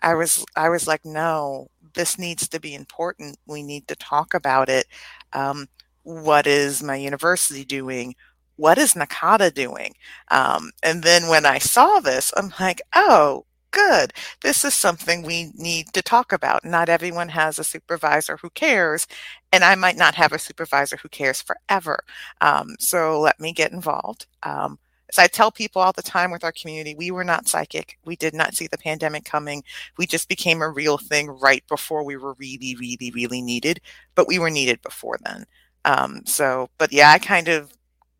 [0.02, 3.38] I was I was like, no, this needs to be important.
[3.46, 4.86] We need to talk about it.
[5.32, 5.68] Um,
[6.02, 8.14] what is my university doing?
[8.56, 9.94] What is NACADA doing?
[10.30, 14.12] Um, and then when I saw this, I'm like, oh, good.
[14.42, 16.64] This is something we need to talk about.
[16.64, 19.06] Not everyone has a supervisor who cares,
[19.52, 22.00] and I might not have a supervisor who cares forever.
[22.40, 24.26] Um, so let me get involved.
[24.42, 27.98] Um, as I tell people all the time with our community, we were not psychic.
[28.04, 29.62] We did not see the pandemic coming.
[29.98, 33.80] We just became a real thing right before we were really, really, really needed,
[34.14, 35.44] but we were needed before then.
[35.84, 37.72] Um, so, but yeah, I kind of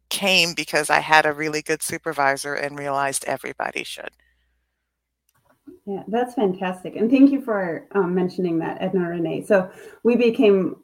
[0.09, 4.11] came because I had a really good supervisor and realized everybody should.
[5.85, 6.97] Yeah, that's fantastic.
[6.97, 9.45] And thank you for um, mentioning that, Edna Renee.
[9.45, 9.71] So
[10.03, 10.77] we became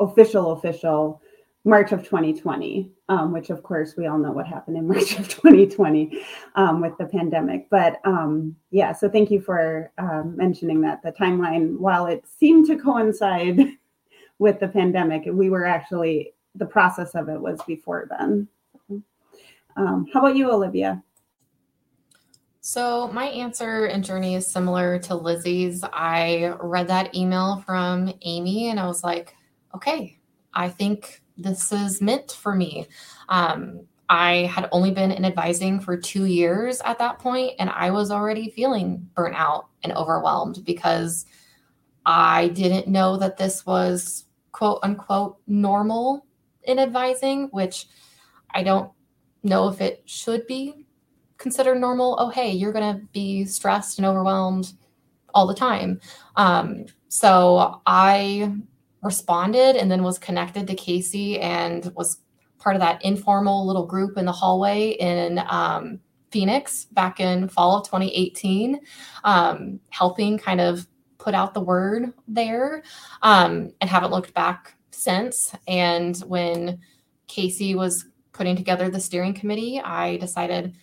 [0.00, 1.20] official, official
[1.64, 5.28] March of 2020, um, which of course we all know what happened in March of
[5.28, 6.20] 2020
[6.56, 7.68] um, with the pandemic.
[7.70, 11.02] But um, yeah, so thank you for um, mentioning that.
[11.02, 13.58] The timeline, while it seemed to coincide
[14.38, 18.46] with the pandemic, we were actually, the process of it was before then.
[19.76, 21.02] Um, how about you, Olivia?
[22.60, 25.84] So, my answer and journey is similar to Lizzy's.
[25.92, 29.34] I read that email from Amy and I was like,
[29.74, 30.18] okay,
[30.54, 32.86] I think this is meant for me.
[33.28, 37.90] Um, I had only been in advising for two years at that point, and I
[37.90, 41.26] was already feeling burnt out and overwhelmed because
[42.06, 46.26] I didn't know that this was quote unquote normal
[46.62, 47.88] in advising, which
[48.50, 48.90] I don't
[49.44, 50.86] know if it should be
[51.38, 52.16] considered normal.
[52.18, 54.72] Oh, hey, you're going to be stressed and overwhelmed
[55.34, 56.00] all the time.
[56.36, 58.52] Um, so I
[59.02, 62.18] responded and then was connected to Kacey and was
[62.58, 67.76] part of that informal little group in the hallway in um, Phoenix back in fall
[67.76, 68.80] of 2018,
[69.24, 70.86] um, helping kind of
[71.18, 72.82] put out the word there
[73.22, 75.54] um, and haven't looked back since.
[75.68, 76.80] And when
[77.28, 80.76] Kacey was putting together the steering committee, I decided,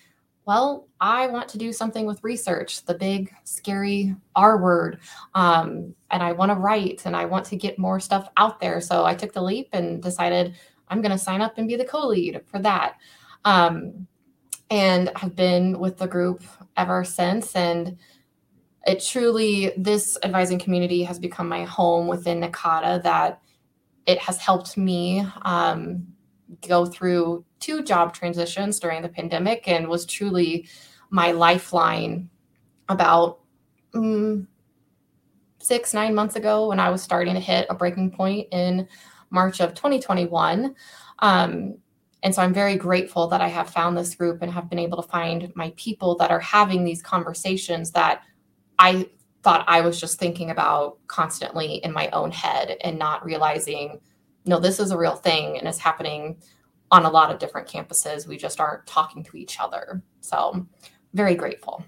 [0.45, 4.99] well, I want to do something with research, the big, scary R word.
[5.35, 8.81] Um, and I want to write and I want to get more stuff out there.
[8.81, 10.55] So I took the leap and decided
[10.87, 12.95] I'm going to sign up and be the co lead for that.
[13.45, 14.07] Um,
[14.71, 16.43] and I've been with the group
[16.77, 17.55] ever since.
[17.55, 17.97] And
[18.87, 23.41] it truly, this advising community has become my home within NACADA that
[24.05, 26.07] it has helped me um,
[26.67, 30.67] go through two job transitions during the pandemic and was truly
[31.09, 32.29] my lifeline
[32.89, 33.39] about
[33.93, 34.45] mm,
[35.59, 38.87] six, nine months ago when I was starting to hit a breaking point in
[39.29, 40.75] March of 2021.
[41.19, 41.77] Um,
[42.23, 45.01] and so I'm very grateful that I have found this group and have been able
[45.01, 48.21] to find my people that are having these conversations that
[48.77, 49.09] I
[49.43, 53.99] thought I was just thinking about constantly in my own head and not realizing,
[54.45, 56.41] no, this is a real thing and it's happening
[56.89, 58.27] on a lot of different campuses.
[58.27, 60.01] We just aren't talking to each other.
[60.19, 60.67] So,
[61.13, 61.83] very grateful.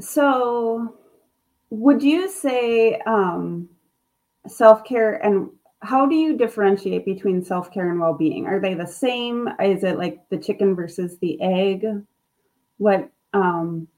[0.00, 0.96] So,
[1.70, 3.68] would you say um,
[4.46, 5.50] self care and
[5.82, 8.46] how do you differentiate between self care and well being?
[8.46, 9.48] Are they the same?
[9.62, 11.84] Is it like the chicken versus the egg?
[12.78, 13.88] What um,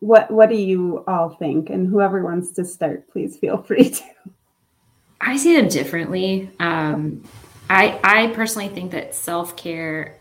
[0.00, 1.68] what what do you all think?
[1.70, 4.04] And whoever wants to start, please feel free to.
[5.22, 6.50] I see them differently.
[6.58, 7.22] Um,
[7.70, 10.18] I I personally think that self care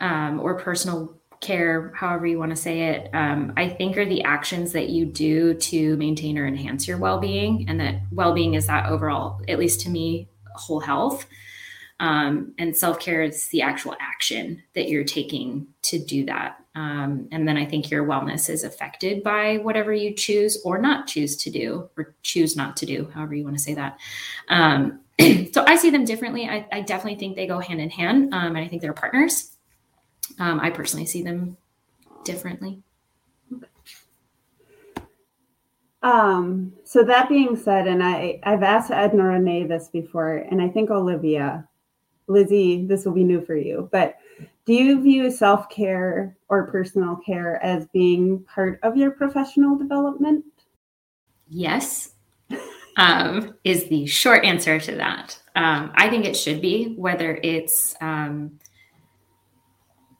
[0.00, 4.24] um, or personal care, however you want to say it, um, I think are the
[4.24, 8.54] actions that you do to maintain or enhance your well being, and that well being
[8.54, 11.26] is that overall, at least to me, whole health.
[12.00, 16.56] Um, and self care is the actual action that you're taking to do that.
[16.74, 21.06] Um, and then I think your wellness is affected by whatever you choose or not
[21.06, 23.98] choose to do, or choose not to do, however you want to say that.
[24.48, 25.00] Um,
[25.52, 26.48] so I see them differently.
[26.48, 29.56] I, I, definitely think they go hand in hand, um, and I think they're partners.
[30.38, 31.58] Um, I personally see them
[32.24, 32.82] differently.
[36.02, 40.68] Um, so that being said, and I, I've asked Edna Renee this before, and I
[40.68, 41.68] think Olivia
[42.30, 44.16] Lizzy, this will be new for you, but
[44.64, 50.44] do you view self care or personal care as being part of your professional development?
[51.48, 52.12] Yes,
[52.96, 55.38] um, is the short answer to that.
[55.56, 58.58] Um, I think it should be, whether it's um,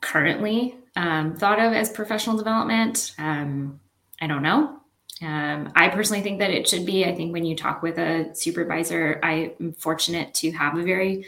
[0.01, 3.15] currently um, thought of as professional development.
[3.19, 3.79] Um,
[4.21, 4.81] I don't know.
[5.23, 7.05] Um, I personally think that it should be.
[7.05, 11.27] I think when you talk with a supervisor, I am fortunate to have a very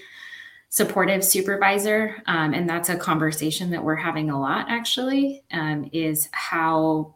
[0.73, 6.31] supportive supervisor um, and that's a conversation that we're having a lot actually um, is
[6.33, 7.15] how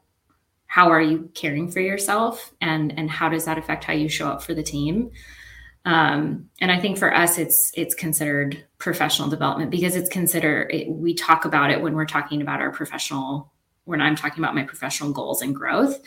[0.66, 2.52] how are you caring for yourself?
[2.60, 5.10] And and how does that affect how you show up for the team?
[5.86, 10.90] Um, and i think for us it's it's considered professional development because it's considered it,
[10.90, 13.52] we talk about it when we're talking about our professional
[13.84, 15.98] when i'm talking about my professional goals and growth.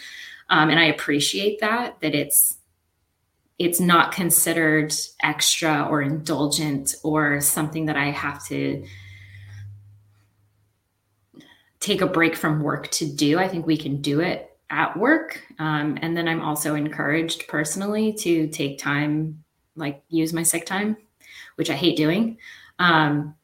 [0.52, 2.59] Um, and i appreciate that that it's
[3.60, 8.86] it's not considered extra or indulgent or something that I have to
[11.82, 13.38] take a break from work to do.
[13.38, 15.44] I think we can do it at work.
[15.60, 19.44] Um, and then I'm also encouraged personally to take time,
[19.76, 20.96] like use my sick time,
[21.56, 22.38] which I hate doing.
[22.80, 23.36] Um,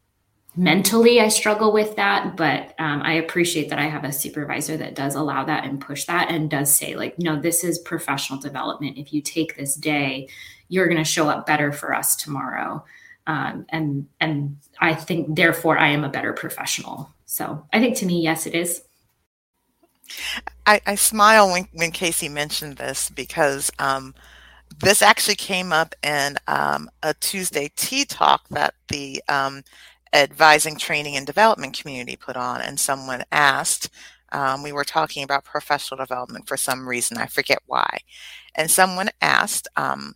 [0.58, 4.96] mentally i struggle with that but um, i appreciate that i have a supervisor that
[4.96, 8.98] does allow that and push that and does say like no this is professional development.
[8.98, 10.30] If you take this day
[10.68, 12.84] you're going to show up better for us tomorrow.
[13.28, 17.10] Um, and and i think therefore i am a better professional.
[17.26, 18.84] So i think to me yes it is.
[20.68, 24.14] I, I smile when, when kacey mentioned this because um,
[24.80, 29.64] this actually came up in um, a tuesday tea talk that the um,
[30.24, 33.90] advising training and development community put on and someone asked
[34.32, 37.18] um, we were talking about professional development for some reason.
[37.18, 38.00] I forget why.
[38.56, 40.14] And someone asked, um,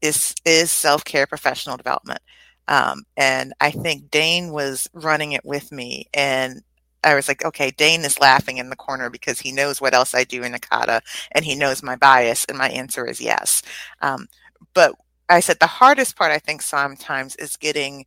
[0.00, 2.20] is, is self care professional development?
[2.68, 6.06] Um, and I think Dane was running it with me.
[6.14, 6.62] And
[7.04, 10.14] I was like, okay, Dane is laughing in the corner because he knows what else
[10.14, 11.00] I do in NACADA
[11.32, 12.44] and he knows my bias.
[12.46, 13.62] And my answer is yes.
[14.02, 14.28] Um,
[14.74, 14.94] but
[15.28, 18.06] I said the hardest part, I think, sometimes is getting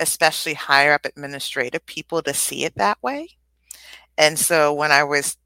[0.00, 3.28] especially higher up administrative people to see it that way.
[4.18, 5.36] And so when I was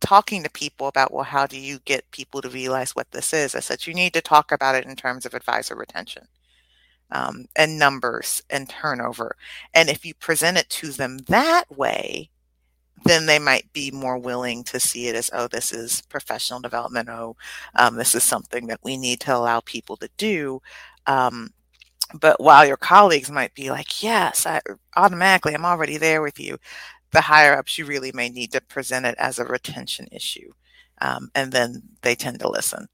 [0.00, 3.54] talking to people about, well, how do you get people to realize what this is?
[3.54, 6.26] I said, you need to talk about it in terms of advisor retention
[7.10, 9.36] um, and numbers and turnover.
[9.74, 12.30] And if you present it to them that way,
[13.04, 17.08] then they might be more willing to see it as, oh, this is professional development.
[17.08, 17.36] Oh,
[17.74, 20.62] um, this is something that we need to allow people to do.
[21.06, 21.50] Um,
[22.14, 24.60] but while your colleagues might be like, yes, I,
[24.96, 26.58] automatically, I'm already there with you,
[27.10, 30.52] the higher ups, you really may need to present it as a retention issue.
[31.00, 32.88] Um, and then they tend to listen.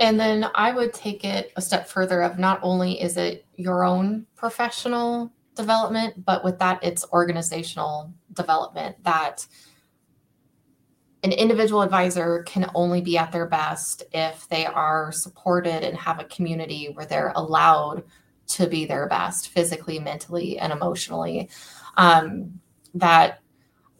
[0.00, 3.84] And then I would take it a step further of not only is it your
[3.84, 9.46] own professional development, but with that, it's organizational development that
[11.24, 16.20] an individual advisor can only be at their best if they are supported and have
[16.20, 18.04] a community where they're allowed
[18.46, 21.48] to be their best physically, mentally, and emotionally.
[21.96, 22.60] Um,
[22.92, 23.40] that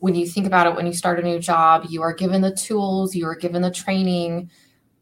[0.01, 2.55] when you think about it, when you start a new job, you are given the
[2.55, 4.51] tools, you are given the training,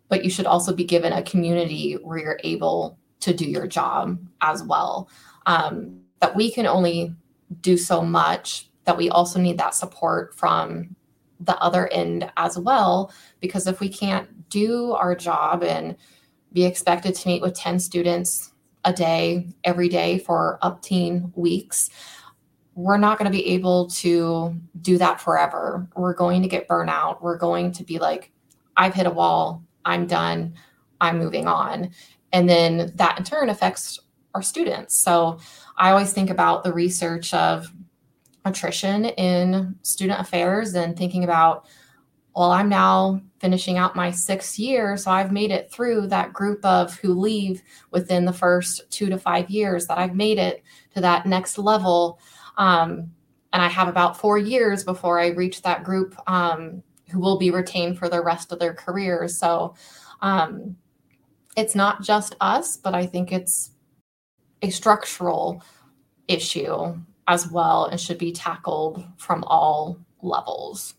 [0.08, 4.16] but you should also be given a community where you're able to do your job
[4.40, 5.08] as well.
[5.46, 7.16] Um, that we can only
[7.60, 10.94] do so much, that we also need that support from
[11.44, 13.12] the other end as well.
[13.40, 15.96] Because if we can't do our job and
[16.52, 18.52] be expected to meet with 10 students
[18.84, 21.90] a day, every day for up teen weeks,
[22.74, 25.86] we're not going to be able to do that forever.
[25.94, 27.22] We're going to get burnout.
[27.22, 28.32] We're going to be like,
[28.76, 29.62] I've hit a wall.
[29.84, 30.54] I'm done.
[31.00, 31.90] I'm moving on.
[32.32, 34.00] And then that in turn affects
[34.34, 34.96] our students.
[34.96, 35.38] So
[35.76, 37.70] I always think about the research of
[38.44, 41.66] attrition in student affairs and thinking about,
[42.34, 44.96] well, I'm now finishing out my sixth year.
[44.96, 49.18] So I've made it through that group of who leave within the first two to
[49.18, 50.62] five years, that I've made it
[50.94, 52.18] to that next level.
[52.56, 53.12] Um,
[53.52, 57.50] and I have about four years before I reach that group um, who will be
[57.50, 59.38] retained for the rest of their careers.
[59.38, 59.74] So
[60.22, 60.76] um,
[61.56, 63.72] it's not just us, but I think it's
[64.62, 65.62] a structural
[66.28, 66.96] issue
[67.28, 70.94] as well and should be tackled from all levels.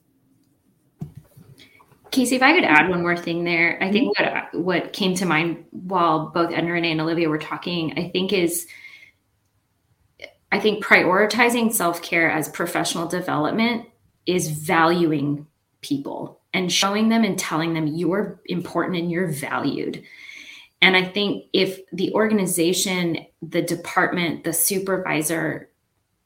[2.11, 5.25] Kacey, if I could add one more thing there, I think what what came to
[5.25, 8.67] mind while both Edna and Olivia were talking, I think is
[10.51, 13.87] I think prioritizing self-care as professional development
[14.27, 15.47] is valuing
[15.81, 20.03] people and showing them and telling them you're important and you're valued.
[20.83, 25.71] And I think if the organization, the department, the supervisor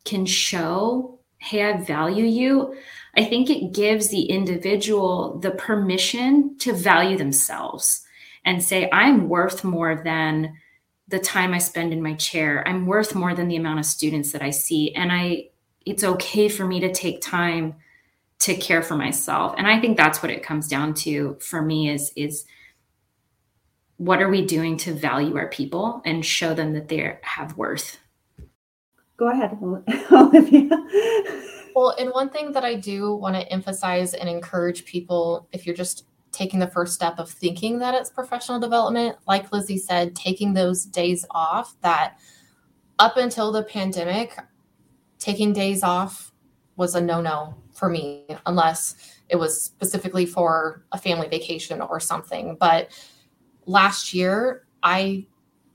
[0.07, 2.75] can show, hey, I value you,
[3.15, 8.03] I think it gives the individual the permission to value themselves
[8.45, 10.53] and say, I'm worth more than
[11.07, 12.67] the time I spend in my chair.
[12.67, 14.93] I'm worth more than the amount of students that I see.
[14.93, 15.49] And I
[15.85, 17.75] it's okay for me to take time
[18.39, 19.55] to care for myself.
[19.57, 22.45] And I think that's what it comes down to for me is is
[23.97, 27.97] what are we doing to value our people and show them that they have worth?
[29.17, 29.57] Go ahead,
[30.11, 30.69] Olivia.
[31.75, 35.75] well, and one thing that I do want to emphasize and encourage people if you're
[35.75, 40.53] just taking the first step of thinking that it's professional development, like Lizzy said, taking
[40.53, 42.19] those days off that
[42.99, 44.37] up until the pandemic,
[45.17, 46.31] taking days off
[46.75, 48.95] was a no no for me, unless
[49.29, 52.55] it was specifically for a family vacation or something.
[52.59, 52.91] But
[53.65, 55.25] last year, I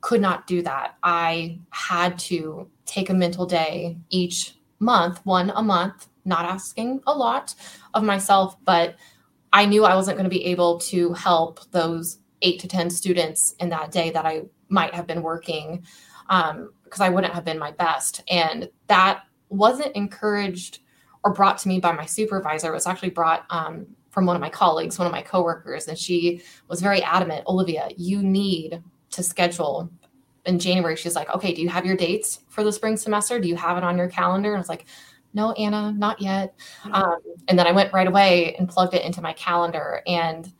[0.03, 0.96] could not do that.
[1.03, 7.14] I had to take a mental day each month, one a month, not asking a
[7.14, 7.55] lot
[7.94, 8.96] of myself, but
[9.53, 13.55] I knew I wasn't going to be able to help those eight to 10 students
[13.61, 15.84] in that day that I might have been working
[16.26, 18.22] because um, I wouldn't have been my best.
[18.28, 20.80] And that wasn't encouraged
[21.24, 22.70] or brought to me by my supervisor.
[22.70, 25.96] It was actually brought um, from one of my colleagues, one of my coworkers, and
[25.96, 28.82] she was very adamant Olivia, you need
[29.13, 29.91] to schedule.
[30.45, 33.39] In January, she's like, okay, do you have your dates for the spring semester?
[33.39, 34.49] Do you have it on your calendar?
[34.49, 34.87] And I was like,
[35.35, 36.55] no, Anna, not yet.
[36.83, 36.95] Mm-hmm.
[36.95, 40.03] Um, and then I went right away and plugged it into my calendar.
[40.07, 40.53] And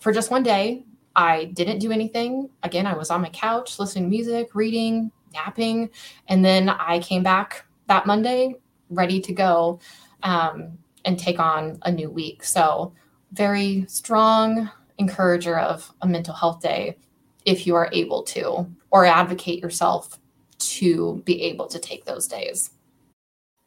[0.00, 2.48] for just one day, I didn't do anything.
[2.62, 5.90] Again, I was on my couch listening to music, reading, napping.
[6.28, 8.56] And then I came back that Monday
[8.88, 9.78] ready to go.
[10.22, 12.44] Um, and take on a new week.
[12.44, 12.92] So,
[13.32, 16.98] very strong encourager of a mental health day
[17.44, 20.18] if you are able to, or advocate yourself
[20.58, 22.70] to be able to take those days.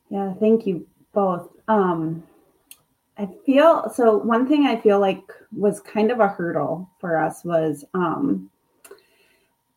[0.09, 1.49] Yeah, thank you both.
[1.67, 2.23] Um,
[3.17, 4.17] I feel so.
[4.17, 5.23] One thing I feel like
[5.55, 8.49] was kind of a hurdle for us was um,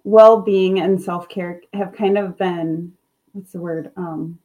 [0.04, 2.92] well being and self care have kind of been,
[3.32, 3.92] what's the word?
[3.96, 4.38] Um,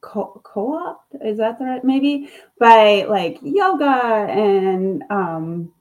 [0.00, 5.72] co- co-op is that the right maybe by like yoga and um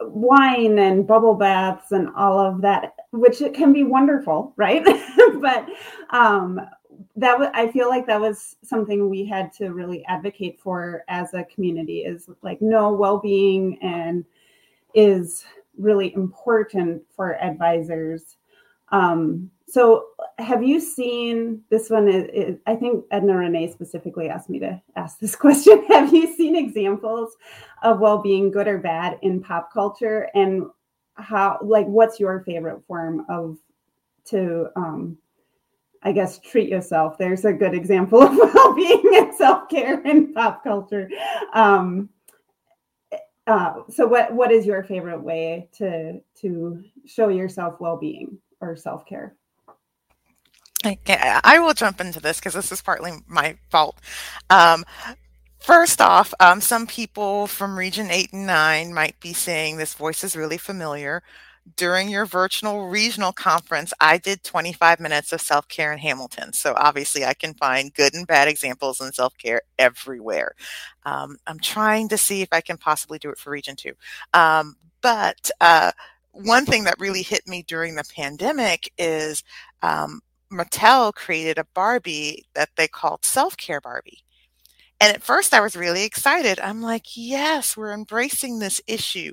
[0.00, 4.84] wine and bubble baths and all of that which it can be wonderful right?
[5.40, 5.68] But
[6.10, 6.60] um
[7.16, 11.32] that was i feel like that was something we had to really advocate for as
[11.32, 14.24] a community is like no well-being and
[14.94, 15.44] is
[15.76, 18.37] really important for advisors
[18.92, 20.06] um so,
[20.38, 22.08] have you seen this one?
[22.08, 25.84] Is, is, I think Edna Renee specifically asked me to ask this question.
[25.88, 27.36] have you seen examples
[27.82, 30.30] of well being, good or bad, in pop culture?
[30.34, 30.66] And
[31.16, 33.58] how, like, what's your favorite form of
[34.26, 35.18] to, um,
[36.02, 37.18] I guess, treat yourself?
[37.18, 41.10] There's a good example of well being and self care in pop culture.
[41.52, 42.08] Um,
[43.46, 48.76] uh, so, what what is your favorite way to to show yourself well being or
[48.76, 49.36] self care?
[50.84, 53.98] I, I will jump into this because this is partly my fault.
[54.48, 54.84] Um,
[55.58, 60.22] first off, um, some people from Region 8 and 9 might be saying this voice
[60.22, 61.22] is really familiar.
[61.76, 66.54] During your virtual regional conference, I did 25 minutes of self care in Hamilton.
[66.54, 70.52] So obviously, I can find good and bad examples in self care everywhere.
[71.04, 73.92] Um, I'm trying to see if I can possibly do it for Region 2.
[74.32, 75.92] Um, but uh,
[76.44, 79.42] one thing that really hit me during the pandemic is
[79.82, 80.20] um,
[80.52, 84.24] Mattel created a Barbie that they called Self Care Barbie.
[85.00, 86.58] And at first, I was really excited.
[86.60, 89.32] I'm like, yes, we're embracing this issue.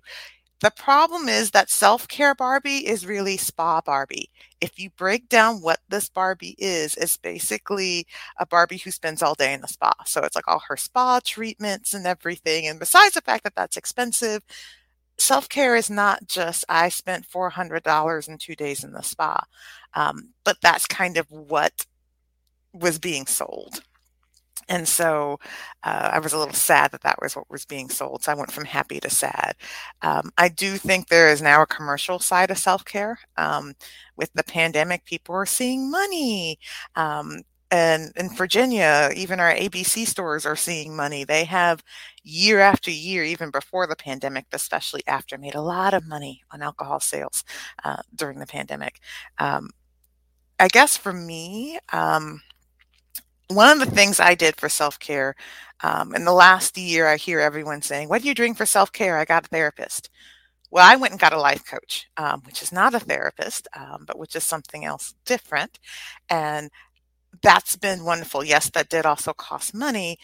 [0.62, 4.32] The problem is that self care Barbie is really spa Barbie.
[4.62, 8.08] If you break down what this Barbie is, it's basically
[8.40, 9.94] a Barbie who spends all day in the spa.
[10.06, 12.68] So it's like all her spa treatments and everything.
[12.68, 14.44] And besides the fact that that's expensive,
[15.18, 19.44] self care is not just I spent $400 in two days in the spa,
[19.94, 21.86] um, but that's kind of what
[22.74, 23.82] was being sold.
[24.68, 25.40] And so
[25.84, 28.24] uh, I was a little sad that that was what was being sold.
[28.24, 29.56] So I went from happy to sad.
[30.02, 33.20] Um, I do think there is now a commercial side of self care.
[33.38, 33.74] Um,
[34.18, 36.58] with the pandemic, people are seeing money.
[36.96, 37.42] Um,
[37.72, 41.24] and in Virginia, even our ABC stores are seeing money.
[41.24, 41.84] They have
[42.24, 46.62] year after year, even before the pandemic, especially after, made a lot of money on
[46.62, 47.44] alcohol sales
[47.84, 49.00] uh, during the pandemic.
[49.40, 49.72] Um,
[50.60, 52.42] I guess for me, um,
[53.50, 55.36] one of the things I did for self care
[55.84, 58.92] um, in the last year, I hear everyone saying, What do you doing for self
[58.92, 59.18] care?
[59.18, 60.10] I got a therapist.
[60.72, 64.04] Well, I went and got a life coach, um, which is not a therapist, um,
[64.06, 65.80] but which is something else different.
[66.30, 66.70] And
[67.42, 68.44] that's been wonderful.
[68.44, 70.18] Yes, that did also cost money,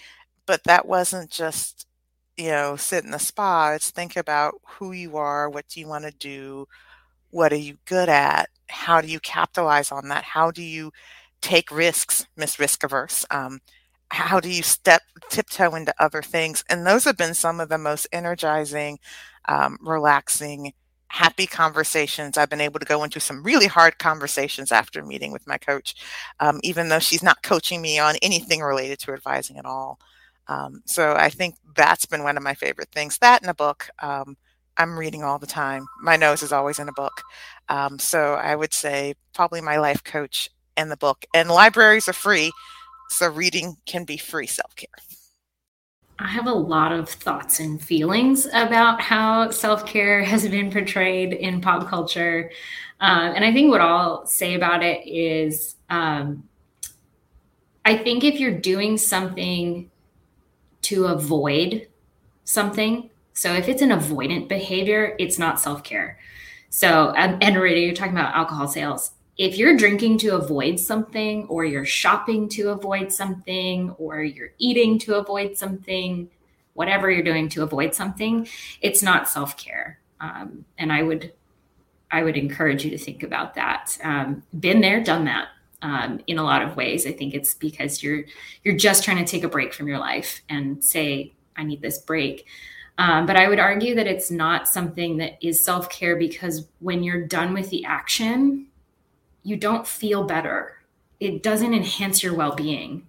[0.45, 1.87] but that wasn't just,
[2.37, 3.73] you know, sit in the spa.
[3.73, 6.67] It's think about who you are, what do you want to do,
[7.31, 10.91] what are you good at, how do you capitalize on that, how do you
[11.41, 13.25] take risks, miss risk averse.
[13.31, 13.61] Um,
[14.09, 16.63] how do you step tiptoe into other things?
[16.69, 18.99] And those have been some of the most energizing,
[19.47, 20.73] um, relaxing
[21.11, 22.37] happy conversations.
[22.37, 25.95] I've been able to go into some really hard conversations after meeting with my coach,
[26.39, 29.99] um, even though she's not coaching me on anything related to advising at all.
[30.47, 33.17] Um, so I think that's been one of my favorite things.
[33.19, 33.89] That in a book.
[33.99, 34.37] Um,
[34.77, 35.85] I'm reading all the time.
[36.01, 37.21] My nose is always in a book.
[37.67, 41.25] Um, so I would say probably my life coach and the book.
[41.33, 42.51] And libraries are free,
[43.09, 44.87] so reading can be free self care.
[46.21, 51.33] I have a lot of thoughts and feelings about how self care has been portrayed
[51.33, 52.51] in pop culture.
[52.99, 56.47] Um, and I think what I'll say about it is um,
[57.83, 59.89] I think if you're doing something
[60.83, 61.87] to avoid
[62.43, 66.19] something, so if it's an avoidant behavior, it's not self care.
[66.69, 69.11] So, and, and Rita, you're talking about alcohol sales
[69.41, 74.99] if you're drinking to avoid something, or you're shopping to avoid something, or you're eating
[74.99, 76.29] to avoid something,
[76.73, 78.47] whatever you're doing to avoid something,
[78.81, 79.97] it's not self care.
[80.19, 81.33] Um, and I would,
[82.11, 83.97] I would encourage you to think about that.
[84.03, 85.47] Um, been there, done that.
[85.81, 88.25] Um, in a lot of ways, I think it's because you're
[88.63, 91.97] you're just trying to take a break from your life and say, "I need this
[91.97, 92.45] break."
[92.99, 97.01] Um, but I would argue that it's not something that is self care because when
[97.01, 98.67] you're done with the action,
[99.43, 100.77] you don't feel better.
[101.19, 103.07] It doesn't enhance your well being.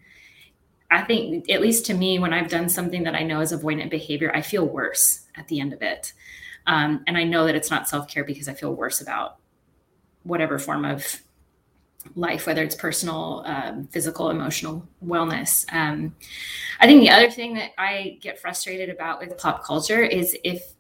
[0.91, 3.91] I think, at least to me, when I've done something that I know is avoidant
[3.91, 6.13] behavior, I feel worse at the end of it.
[6.67, 9.37] Um, and I know that it's not self care because I feel worse about
[10.23, 11.23] whatever form of
[12.15, 15.65] life, whether it's personal, um, physical, emotional wellness.
[15.73, 16.15] Um,
[16.81, 20.75] I think the other thing that I get frustrated about with pop culture is if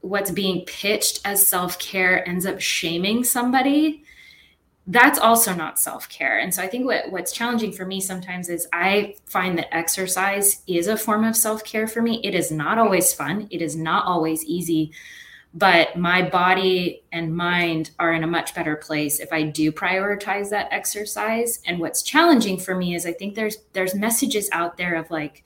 [0.00, 4.04] what's being pitched as self care ends up shaming somebody.
[4.88, 6.38] That's also not self care.
[6.38, 10.62] And so I think what, what's challenging for me sometimes is I find that exercise
[10.68, 12.20] is a form of self care for me.
[12.22, 14.92] It is not always fun, it is not always easy.
[15.52, 20.50] But my body and mind are in a much better place if i do prioritize
[20.50, 21.60] that exercise.
[21.66, 25.42] And what's challenging for me is i think there's there's messages out there of like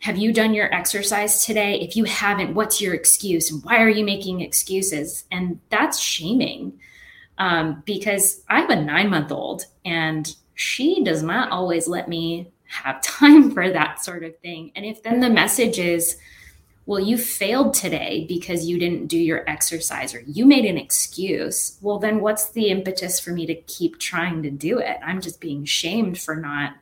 [0.00, 1.80] have you done your exercise today?
[1.80, 3.52] If you haven't what's your excuse?
[3.52, 5.24] And why are you making excuses?
[5.30, 6.80] And that's shaming
[7.38, 12.50] um, because i have a nine month old and she does not always let me
[12.66, 16.16] have time for that sort of thing and if then the message is
[16.88, 21.76] well, you failed today because you didn't do your exercise or you made an excuse.
[21.82, 24.96] Well, then what's the impetus for me to keep trying to do it?
[25.04, 26.76] I'm just being shamed for not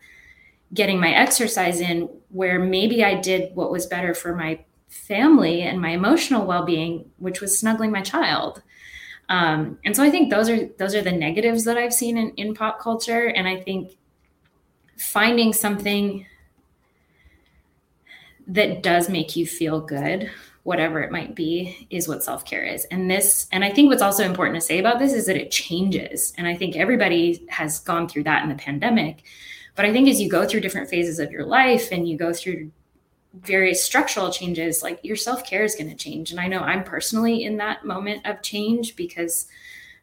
[0.72, 5.80] getting my exercise in where maybe I did what was better for my family and
[5.80, 8.62] my emotional well-being, which was snuggling my child.
[9.28, 12.30] Um, and so I think those are those are the negatives that I've seen in,
[12.32, 13.26] in pop culture.
[13.26, 13.96] And I think
[14.96, 16.26] finding something
[18.46, 20.30] that does make you feel good
[20.62, 22.84] whatever it might be is what self-care is.
[22.86, 25.50] And this and i think what's also important to say about this is that it
[25.50, 26.32] changes.
[26.36, 29.22] And i think everybody has gone through that in the pandemic.
[29.76, 32.32] But i think as you go through different phases of your life and you go
[32.32, 32.72] through
[33.40, 36.30] various structural changes like your self-care is going to change.
[36.30, 39.46] And i know i'm personally in that moment of change because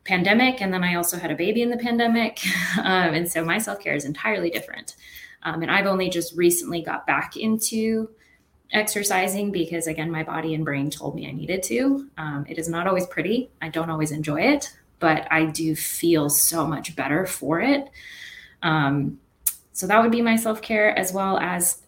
[0.04, 2.40] pandemic and then i also had a baby in the pandemic.
[2.78, 4.96] Um, and so my self-care is entirely different.
[5.44, 8.10] Um, and i've only just recently got back into
[8.72, 12.10] exercising because again my body and brain told me i needed to.
[12.18, 13.52] Um, it is not always pretty.
[13.62, 17.90] I don't always enjoy it but i do feel so much better for it.
[18.62, 19.20] Um,
[19.74, 21.83] so that would be my self-care as well as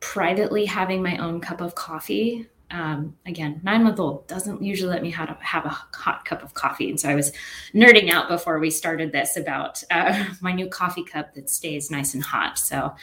[0.00, 5.02] privately having my own cup of coffee um, again, nine month old doesn't usually let
[5.02, 6.88] me have a, have a hot cup of coffee.
[6.88, 7.32] And so I was
[7.74, 12.14] nerding out before we started this about uh, my new coffee cup that stays nice
[12.14, 12.58] and hot.
[12.58, 12.94] So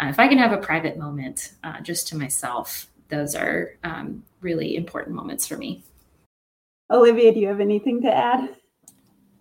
[0.00, 4.22] uh, if I can have a private moment uh, just to myself, those are um,
[4.40, 5.82] really important moments for me.
[6.90, 8.56] Olivia, do you have anything to add?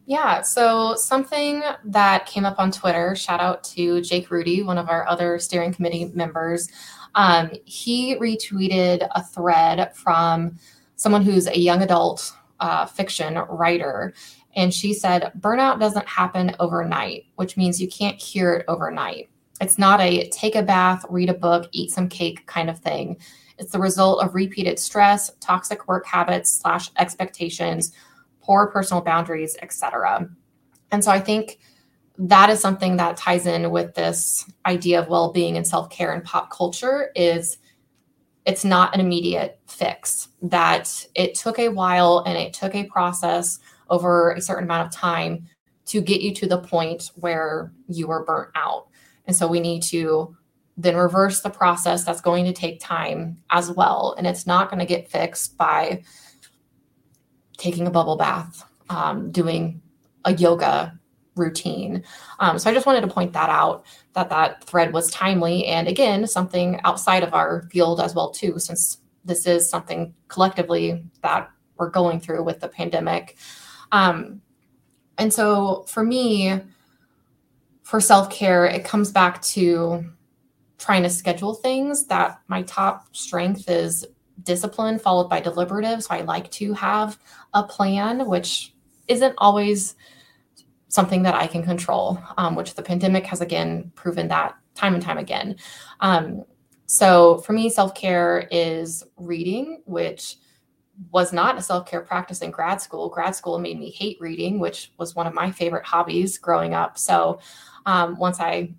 [0.05, 4.89] Yeah, so something that came up on Twitter, shout out to Jake Rudy, one of
[4.89, 6.69] our other steering committee members.
[7.15, 10.57] Um, he retweeted a thread from
[10.95, 14.13] someone who's a young adult uh, fiction writer.
[14.55, 19.29] And she said, burnout doesn't happen overnight, which means you can't cure it overnight.
[19.61, 23.17] It's not a take a bath, read a book, eat some cake kind of thing.
[23.57, 27.93] It's the result of repeated stress, toxic work habits slash expectations,
[28.41, 30.29] poor personal boundaries, etc.
[30.91, 31.59] And so I think
[32.17, 36.51] that is something that ties in with this idea of well-being and self-care and pop
[36.51, 37.57] culture is
[38.45, 43.59] it's not an immediate fix that it took a while and it took a process
[43.89, 45.47] over a certain amount of time
[45.85, 48.87] to get you to the point where you were burnt out.
[49.25, 50.35] And so we need to
[50.77, 54.15] then reverse the process that's going to take time as well.
[54.17, 56.03] And it's not going to get fixed by
[57.57, 59.81] taking a bubble bath um, doing
[60.25, 60.99] a yoga
[61.35, 62.03] routine.
[62.39, 65.87] Um, so I just wanted to point that out that that thread was timely and
[65.87, 71.49] again something outside of our field as well too, since this is something collectively that
[71.77, 73.37] we're going through with the pandemic.
[73.91, 74.41] Um,
[75.17, 76.59] and so for me,
[77.83, 80.05] for self care, it comes back to
[80.77, 82.05] trying to schedule things.
[82.07, 84.05] That my top strength is
[84.41, 86.03] discipline followed by deliberative.
[86.03, 87.19] So I like to have
[87.53, 88.73] a plan, which
[89.07, 89.95] isn't always
[90.93, 95.01] something that I can control, um, which the pandemic has again proven that time and
[95.01, 95.55] time again.
[96.01, 96.43] Um,
[96.85, 100.37] so for me, self care is reading, which
[101.11, 103.09] was not a self care practice in grad school.
[103.09, 106.99] Grad school made me hate reading, which was one of my favorite hobbies growing up.
[106.99, 107.39] So
[107.87, 108.75] um, once I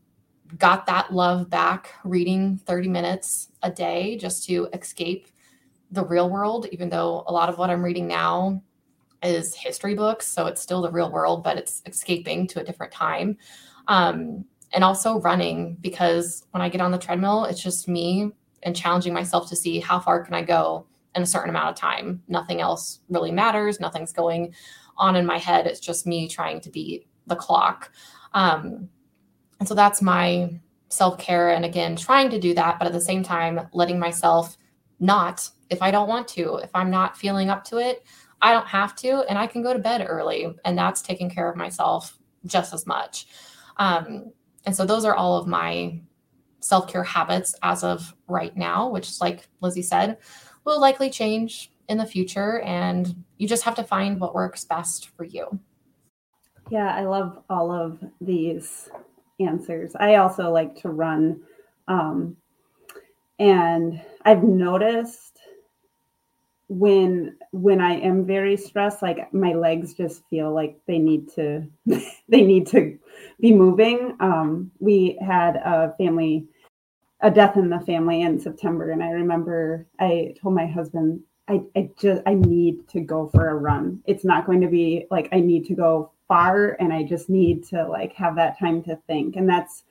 [0.56, 5.26] got that love back, reading 30 minutes a day just to escape
[5.90, 8.62] the real world, even though a lot of what I'm reading now
[9.24, 12.92] is history books, so it's still the real world, but it's escaping to a different
[12.92, 13.36] time.
[13.88, 18.74] Um, and also running because when I get on the treadmill, it's just me and
[18.74, 22.22] challenging myself to see how far can I go in a certain amount of time.
[22.26, 23.78] Nothing else really matters.
[23.78, 24.54] Nothing's going
[24.96, 25.66] on in my head.
[25.66, 27.92] It's just me trying to beat the clock.
[28.32, 28.88] Um,
[29.60, 30.58] and so that's my
[30.88, 34.56] self care and again, trying to do that, but at the same time, letting myself
[34.98, 38.04] not if I don't want to, if I'm not feeling up to it,
[38.45, 41.49] I don't have to, and I can go to bed early, and that's taking care
[41.51, 43.26] of myself just as much.
[43.78, 44.32] Um,
[44.66, 45.99] and so those are all of my
[46.61, 50.18] self care habits as of right now, which, like Lizzy said,
[50.66, 52.61] will likely change in the future.
[52.61, 55.59] And you just have to find what works best for you.
[56.70, 58.90] Yeah, I love all of these
[59.40, 59.97] answers.
[59.99, 61.40] I also like to run.
[61.88, 62.36] Um,
[63.38, 65.34] and I've noticed
[66.74, 71.64] when when i am very stressed like my legs just feel like they need to
[72.28, 72.98] they need to
[73.40, 74.16] be moving.
[74.20, 76.46] Um we had a family
[77.20, 81.62] a death in the family in september and i remember i told my husband i
[81.76, 84.02] i just i need to go for a run.
[84.06, 87.64] It's not going to be like i need to go far and i just need
[87.68, 89.36] to like have that time to think.
[89.36, 89.84] And that's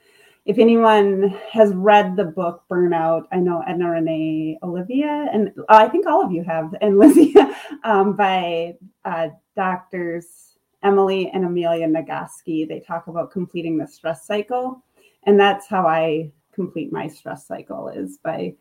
[0.46, 6.06] if anyone has read the book Burnout, I know Edna Renee Olivia, and I think
[6.06, 7.36] all of you have, and Lizzy,
[7.84, 8.76] um, by
[9.06, 12.68] uh, doctors Emily and Amelia Nagoski.
[12.68, 14.84] They talk about completing the stress cycle.
[15.24, 18.54] And that's how I complete my stress cycle is by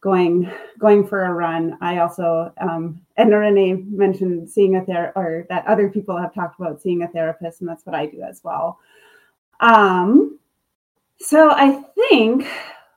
[0.00, 1.78] going going for a run.
[1.80, 6.58] I also um, Edna Renee mentioned seeing a therapist, or that other people have talked
[6.58, 8.78] about seeing a therapist, and that's what I do as well.
[9.60, 10.38] Um,
[11.20, 12.46] so I think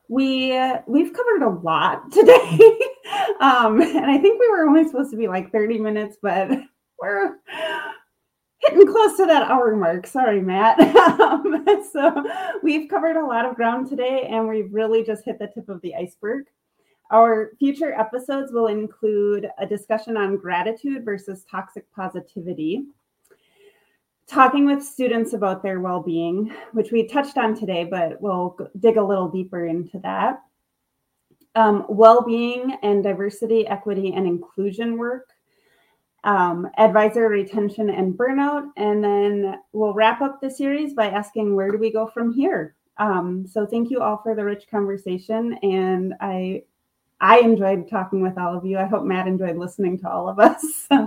[0.07, 0.51] we
[0.87, 2.79] we've covered a lot today,
[3.39, 6.49] um, and I think we were only supposed to be like thirty minutes, but
[6.99, 7.35] we're
[8.59, 10.07] hitting close to that hour mark.
[10.07, 10.79] Sorry, Matt.
[11.19, 12.23] um, so
[12.63, 15.81] we've covered a lot of ground today, and we've really just hit the tip of
[15.81, 16.45] the iceberg.
[17.11, 22.85] Our future episodes will include a discussion on gratitude versus toxic positivity
[24.27, 29.03] talking with students about their well-being which we touched on today but we'll dig a
[29.03, 30.41] little deeper into that.
[31.55, 35.29] Um, well-being and diversity equity and inclusion work.
[36.23, 41.69] Um, advisor retention and burnout and then we'll wrap up the series by asking where
[41.69, 42.75] do we go from here?
[42.97, 46.61] Um, so thank you all for the rich conversation and i
[47.19, 48.77] i enjoyed talking with all of you.
[48.77, 50.87] I hope matt enjoyed listening to all of us.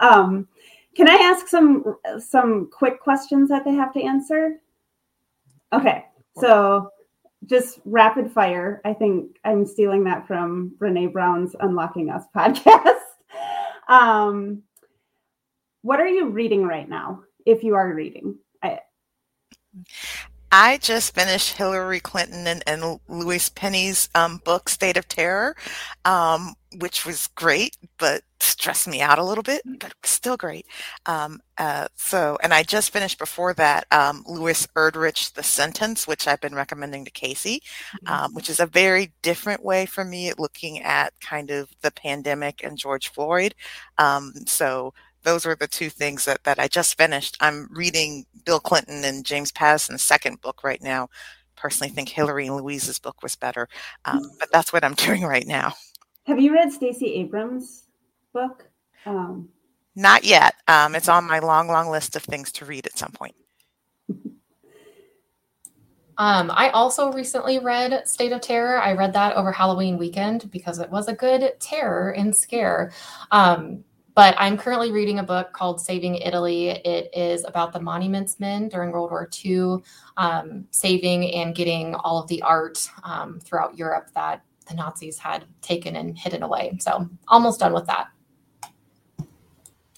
[0.00, 0.48] Um,
[0.96, 4.60] can I ask some some quick questions that they have to answer?
[5.72, 6.04] Okay,
[6.38, 6.90] so
[7.46, 8.80] just rapid fire.
[8.84, 13.00] I think I'm stealing that from Brene Brown's Unlocking Us podcast.
[13.88, 14.62] um,
[15.82, 17.22] what are you reading right now?
[17.44, 18.80] If you are reading, I,
[20.56, 25.56] I just finished Hillary Clinton and, and Louise Penny's um, book, State of Terror,
[26.04, 30.64] um, which was great, but stressed me out a little bit, but still great.
[31.06, 36.28] Um, uh, so, and I just finished before that um, Louise Erdrich, The Sentence, which
[36.28, 37.58] I've been recommending to Kacey,
[38.06, 41.90] um, which is a very different way for me at looking at kind of the
[41.90, 43.56] pandemic and George Floyd.
[43.98, 44.94] Um, so,
[45.24, 47.36] those were the two things that, that I just finished.
[47.40, 51.08] I'm reading Bill Clinton and James Patterson's second book right now.
[51.56, 53.68] Personally, think Hillary and Louise's book was better,
[54.04, 54.28] um, mm.
[54.38, 55.72] but that's what I'm doing right now.
[56.26, 57.84] Have you read Stacey Abrams'
[58.32, 58.68] book?
[59.06, 59.48] Um,
[59.94, 60.54] Not yet.
[60.68, 63.34] Um, it's on my long, long list of things to read at some point.
[66.16, 68.80] Um, I also recently read State of Terror.
[68.80, 72.92] I read that over Halloween weekend because it was a good terror and scare.
[73.32, 73.82] Um,
[74.14, 76.68] but I'm currently reading a book called Saving Italy.
[76.68, 79.78] It is about the monuments men during World War II,
[80.16, 85.44] um, saving and getting all of the art um, throughout Europe that the Nazis had
[85.62, 86.76] taken and hidden away.
[86.80, 88.08] So almost done with that.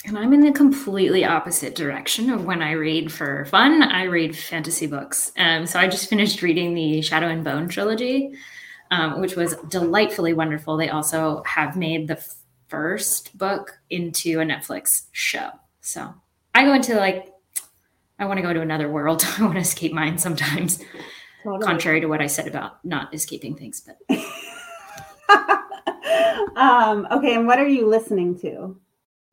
[0.06, 3.82] And I'm in the completely opposite direction of when I read for fun.
[3.82, 5.32] I read fantasy books.
[5.36, 8.32] Um, so I just finished reading the Shadow and Bone trilogy,
[8.92, 10.76] um, which was delightfully wonderful.
[10.76, 12.24] They also have made the
[12.68, 15.50] first book into a Netflix show.
[15.80, 16.14] So
[16.54, 17.32] I go into like,
[18.18, 19.24] I want to go to another world.
[19.38, 20.82] I want to escape mine sometimes,
[21.42, 21.64] totally.
[21.64, 23.80] contrary to what I said about not escaping things.
[23.80, 23.98] But
[26.56, 28.76] um, okay, and what are you listening to?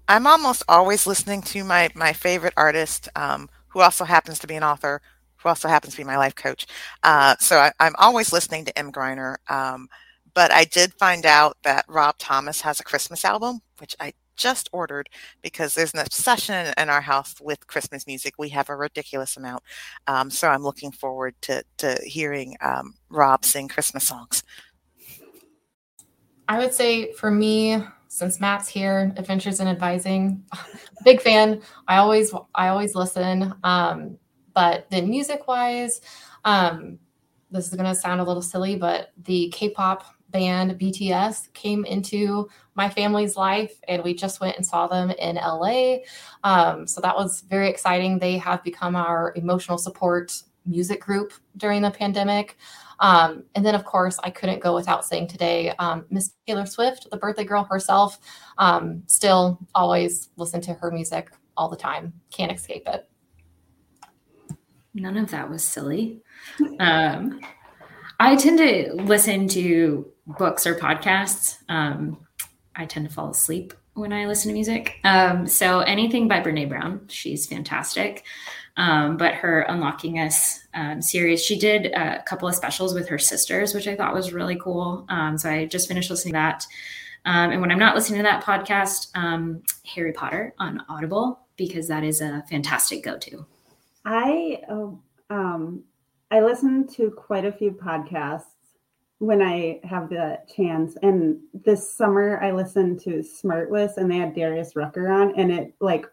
[0.07, 4.55] I'm almost always listening to my my favorite artist, um, who also happens to be
[4.55, 5.01] an author,
[5.38, 6.67] who also happens to be my life coach.
[7.03, 8.91] Uh, so I, am always listening to M.
[8.91, 9.38] Griner.
[9.49, 9.88] Um,
[10.34, 14.69] but I did find out that Rob Thomas has a Christmas album, which I just
[14.71, 15.09] ordered
[15.41, 18.34] because there's an obsession in our house with Christmas music.
[18.38, 19.63] We have a ridiculous amount.
[20.07, 24.43] Um, so I'm looking forward to, to hearing um, Rob sing Christmas songs.
[26.47, 30.43] I would say for me, since Matt's here, Adventures in Advising,
[31.03, 31.61] big fan.
[31.88, 33.53] I always I always listen.
[33.63, 34.17] Um,
[34.53, 36.01] but then music wise,
[36.45, 36.99] um,
[37.49, 42.49] this is to sound a little silly, but the K pop band BTS came into
[42.75, 45.97] my family's life, and we just went and saw them in LA.
[46.43, 48.19] Um, so that was very exciting.
[48.19, 52.57] They have become our emotional support music group during the pandemic.
[52.99, 57.07] Um, and then, of course, I couldn't go without saying today, um, Miss Taylor Swift,
[57.11, 58.19] the birthday girl herself,
[58.57, 62.13] um, still always listen to her music all the time.
[62.31, 63.07] Can't escape it.
[64.93, 66.21] None of that was silly.
[66.79, 67.41] Um,
[68.19, 71.57] I tend to listen to books or podcasts.
[71.69, 72.26] Um,
[72.76, 74.99] I tend to fall asleep when I listen to music.
[75.03, 78.24] Um, so anything by Brene Brown, she's fantastic.
[78.76, 83.19] Um, but her Unlocking Us um, series, she did a couple of specials with her
[83.19, 85.05] sisters, which I thought was really cool.
[85.09, 86.65] Um, so I just finished listening to that.
[87.26, 91.88] Um, and when I'm not listening to that podcast, um, Harry Potter on Audible, because
[91.88, 93.45] that is a fantastic go to.
[94.05, 94.59] I,
[96.32, 98.53] I listen to quite a few podcasts
[99.26, 100.97] when I have the chance.
[101.01, 105.74] And this summer I listened to Smartless and they had Darius Rucker on and it
[105.80, 106.05] like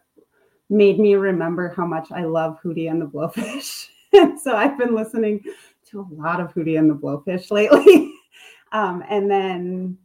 [0.69, 3.87] made me remember how much I love Hootie and the Blowfish.
[4.41, 5.43] so I've been listening
[5.89, 8.13] to a lot of Hootie and the Blowfish lately.
[8.71, 9.97] um, and then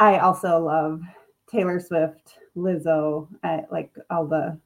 [0.00, 1.02] I also love
[1.50, 4.58] Taylor Swift, Lizzo, I, like all the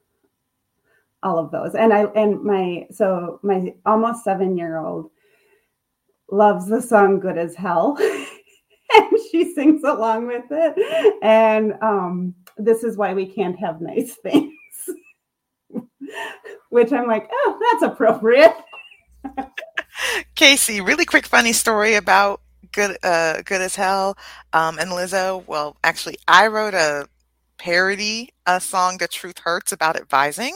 [1.24, 1.74] all of those.
[1.74, 5.10] And I and my so my almost seven year old
[6.30, 7.96] loves the song Good as Hell.
[8.94, 11.18] and she sings along with it.
[11.22, 14.52] And um, this is why we can't have nice things.
[16.70, 18.54] Which I'm like, oh, that's appropriate.
[20.36, 22.40] Kacey, really quick funny story about
[22.72, 24.16] good uh good as hell
[24.52, 25.44] um and Lizzo.
[25.46, 27.08] Well, actually I wrote a
[27.58, 30.54] parody a song The Truth Hurts about advising,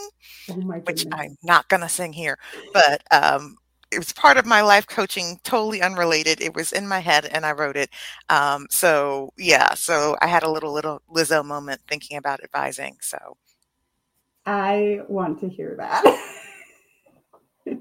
[0.51, 0.55] oh
[0.85, 2.39] which I'm not gonna sing here.
[2.75, 3.57] But um
[3.91, 6.41] it was part of my life coaching, totally unrelated.
[6.41, 7.91] It was in my head and I wrote it.
[8.29, 12.97] Um, so yeah, so I had a little little Lizzo moment thinking about advising.
[13.01, 13.37] So
[14.47, 16.05] I want to hear that.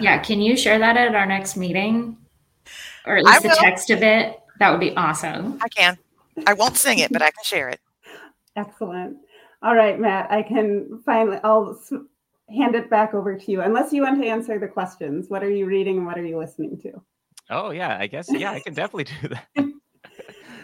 [0.00, 2.16] yeah, can you share that at our next meeting?
[3.06, 4.40] Or at least the text of it?
[4.58, 5.58] That would be awesome.
[5.62, 5.96] I can.
[6.46, 7.80] I won't sing it, but I can share it.
[8.56, 9.18] Excellent.
[9.62, 11.80] All right, Matt, I can finally, I'll
[12.48, 13.60] hand it back over to you.
[13.60, 16.38] Unless you want to answer the questions, what are you reading and what are you
[16.38, 17.02] listening to?
[17.50, 19.72] Oh yeah, I guess yeah, I can definitely do that.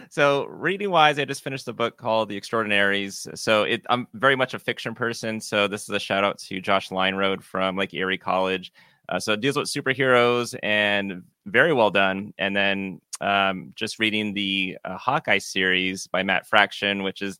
[0.09, 3.27] so reading wise, I just finished the book called The Extraordinaries.
[3.35, 5.39] So it, I'm very much a fiction person.
[5.39, 8.73] So this is a shout out to Josh Linerode from Lake Erie College.
[9.09, 12.33] Uh, so it deals with superheroes and very well done.
[12.37, 17.39] And then um, just reading the uh, Hawkeye series by Matt Fraction, which is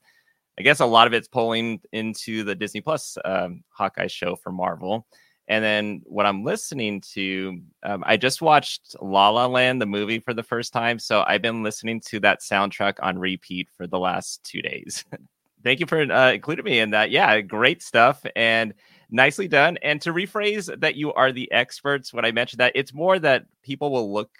[0.57, 4.51] I guess a lot of it's pulling into the Disney Plus um, Hawkeye show for
[4.51, 5.07] Marvel.
[5.47, 10.19] And then what I'm listening to, um, I just watched La La Land, the movie,
[10.19, 10.99] for the first time.
[10.99, 15.03] So I've been listening to that soundtrack on repeat for the last two days.
[15.63, 17.11] Thank you for uh, including me in that.
[17.11, 18.73] Yeah, great stuff and
[19.09, 19.77] nicely done.
[19.81, 23.45] And to rephrase that you are the experts, when I mentioned that, it's more that
[23.63, 24.31] people will look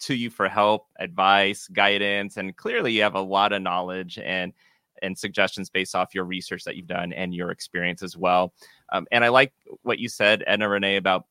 [0.00, 4.52] to you for help, advice, guidance, and clearly you have a lot of knowledge and
[5.02, 8.52] and suggestions based off your research that you've done and your experience as well.
[8.92, 11.26] Um, and I like what you said, Edna Renee, about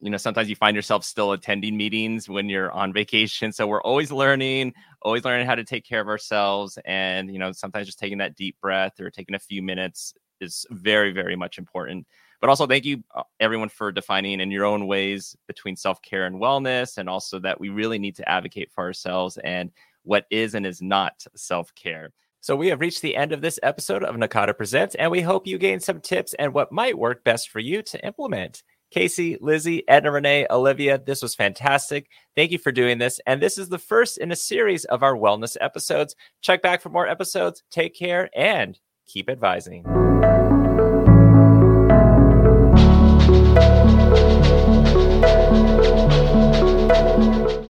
[0.00, 3.52] you know sometimes you find yourself still attending meetings when you're on vacation.
[3.52, 6.78] So we're always learning always learning how to take care of ourselves.
[6.84, 10.66] And you know sometimes just taking that deep breath or taking a few minutes is
[10.70, 12.06] very very much important.
[12.40, 16.36] But also thank you uh, everyone for defining in your own ways between self-care and
[16.36, 19.70] wellness and also that we really need to advocate for ourselves and
[20.02, 22.12] what is and is not self-care
[22.46, 25.48] so we have reached the end of this episode of NACADA Presents, and we hope
[25.48, 28.62] you gained some tips and what might work best for you to implement.
[28.94, 32.06] Kacey, Lizzy, Edna Renee, Olivia, this was fantastic.
[32.36, 33.18] Thank you for doing this.
[33.26, 36.14] And this is the first in a series of our wellness episodes.
[36.40, 37.64] Check back for more episodes.
[37.72, 38.78] Take care and
[39.08, 39.82] keep advising.